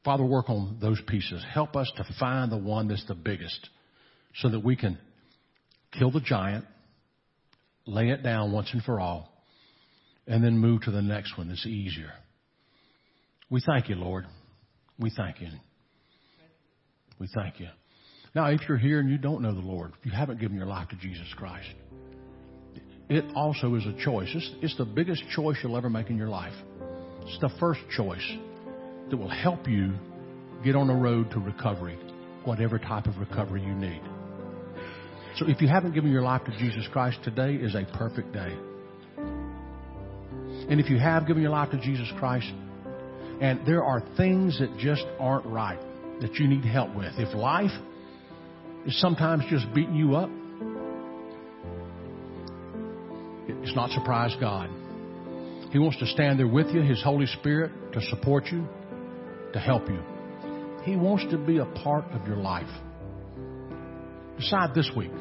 Father, 0.04 0.24
work 0.24 0.48
on 0.48 0.78
those 0.80 1.00
pieces. 1.06 1.44
Help 1.52 1.76
us 1.76 1.90
to 1.96 2.04
find 2.18 2.50
the 2.50 2.56
one 2.56 2.88
that's 2.88 3.06
the 3.06 3.14
biggest 3.14 3.68
so 4.36 4.48
that 4.48 4.64
we 4.64 4.74
can 4.74 4.98
kill 5.92 6.10
the 6.10 6.20
giant, 6.20 6.64
lay 7.86 8.08
it 8.08 8.22
down 8.22 8.52
once 8.52 8.70
and 8.72 8.82
for 8.82 8.98
all, 8.98 9.30
and 10.26 10.42
then 10.42 10.56
move 10.56 10.82
to 10.82 10.90
the 10.90 11.02
next 11.02 11.36
one 11.36 11.48
that's 11.48 11.66
easier. 11.66 12.12
We 13.50 13.60
thank 13.66 13.88
you, 13.88 13.96
Lord. 13.96 14.26
We 14.98 15.10
thank 15.10 15.40
you. 15.40 15.48
We 17.18 17.28
thank 17.34 17.60
you. 17.60 17.68
Now, 18.34 18.46
if 18.46 18.60
you're 18.68 18.78
here 18.78 19.00
and 19.00 19.10
you 19.10 19.18
don't 19.18 19.42
know 19.42 19.52
the 19.52 19.60
Lord, 19.60 19.92
if 19.98 20.06
you 20.06 20.12
haven't 20.12 20.40
given 20.40 20.56
your 20.56 20.66
life 20.66 20.88
to 20.90 20.96
Jesus 20.96 21.26
Christ, 21.36 21.68
it 23.08 23.24
also 23.34 23.74
is 23.74 23.84
a 23.86 24.04
choice. 24.04 24.28
It's, 24.32 24.50
it's 24.62 24.76
the 24.76 24.84
biggest 24.84 25.24
choice 25.34 25.56
you'll 25.62 25.76
ever 25.76 25.90
make 25.90 26.10
in 26.10 26.16
your 26.16 26.28
life. 26.28 26.54
It's 27.22 27.40
the 27.40 27.50
first 27.58 27.80
choice 27.96 28.26
that 29.10 29.16
will 29.16 29.28
help 29.28 29.68
you 29.68 29.94
get 30.64 30.76
on 30.76 30.86
the 30.86 30.94
road 30.94 31.32
to 31.32 31.40
recovery, 31.40 31.98
whatever 32.44 32.78
type 32.78 33.06
of 33.06 33.18
recovery 33.18 33.62
you 33.62 33.74
need. 33.74 34.00
So 35.36 35.48
if 35.48 35.60
you 35.60 35.66
haven't 35.66 35.92
given 35.92 36.12
your 36.12 36.22
life 36.22 36.44
to 36.44 36.52
Jesus 36.52 36.86
Christ, 36.92 37.18
today 37.24 37.54
is 37.54 37.74
a 37.74 37.84
perfect 37.96 38.32
day. 38.32 38.56
And 40.68 40.80
if 40.80 40.88
you 40.88 40.98
have 40.98 41.26
given 41.26 41.42
your 41.42 41.50
life 41.50 41.70
to 41.70 41.78
Jesus 41.78 42.08
Christ, 42.18 42.52
and 43.40 43.66
there 43.66 43.83
are 43.83 44.03
things 44.16 44.59
that 44.59 44.76
just 44.79 45.05
aren't 45.18 45.46
right 45.46 45.81
that 46.20 46.35
you 46.35 46.46
need 46.46 46.64
help 46.64 46.94
with, 46.94 47.12
if 47.16 47.35
life 47.35 47.70
is 48.87 48.98
sometimes 49.00 49.44
just 49.48 49.72
beating 49.74 49.94
you 49.94 50.14
up, 50.14 50.31
it's 53.62 53.74
not 53.74 53.90
surprise 53.90 54.35
God. 54.38 54.68
He 55.72 55.79
wants 55.79 55.98
to 56.00 56.07
stand 56.07 56.38
there 56.38 56.46
with 56.46 56.68
you, 56.68 56.83
His 56.83 57.03
Holy 57.03 57.26
Spirit, 57.26 57.72
to 57.92 58.00
support 58.03 58.46
you, 58.46 58.66
to 59.53 59.59
help 59.59 59.88
you. 59.88 60.03
He 60.83 60.96
wants 60.96 61.24
to 61.31 61.38
be 61.38 61.59
a 61.59 61.66
part 61.66 62.05
of 62.12 62.26
your 62.26 62.37
life. 62.37 62.68
Decide 64.38 64.74
this 64.74 64.90
week. 64.96 65.12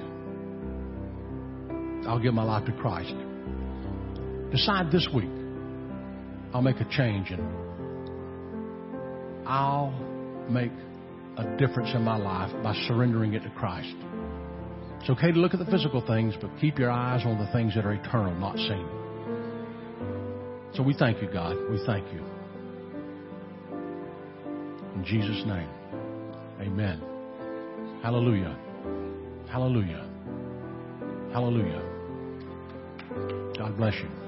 I'll 2.08 2.20
give 2.20 2.34
my 2.34 2.44
life 2.44 2.66
to 2.66 2.72
Christ. 2.74 3.14
Decide 4.52 4.92
this 4.92 5.08
week. 5.14 5.30
I'll 6.54 6.62
make 6.62 6.78
a 6.78 6.88
change 6.90 7.30
and 7.30 7.69
I'll 9.50 9.92
make 10.48 10.72
a 11.38 11.58
difference 11.58 11.90
in 11.96 12.04
my 12.04 12.18
life 12.18 12.52
by 12.62 12.76
surrendering 12.88 13.34
it 13.34 13.40
to 13.40 13.50
Christ. 13.50 13.96
It's 15.02 15.10
okay 15.10 15.32
to 15.32 15.40
look 15.40 15.54
at 15.54 15.60
the 15.60 15.66
physical 15.66 16.06
things, 16.06 16.36
but 16.40 16.52
keep 16.62 16.78
your 16.78 16.92
eyes 16.92 17.26
on 17.26 17.40
the 17.40 17.52
things 17.52 17.74
that 17.74 17.84
are 17.84 17.94
eternal, 17.94 18.36
not 18.36 18.58
seen. 18.58 18.88
So 20.76 20.84
we 20.84 20.94
thank 20.94 21.20
you, 21.22 21.30
God. 21.34 21.56
We 21.72 21.84
thank 21.88 22.06
you. 22.14 22.24
In 24.96 25.04
Jesus' 25.04 25.44
name, 25.48 25.70
amen. 26.62 27.02
Hallelujah. 28.04 28.56
Hallelujah. 29.50 30.08
Hallelujah. 31.34 31.82
God 33.58 33.76
bless 33.78 33.96
you. 33.96 34.19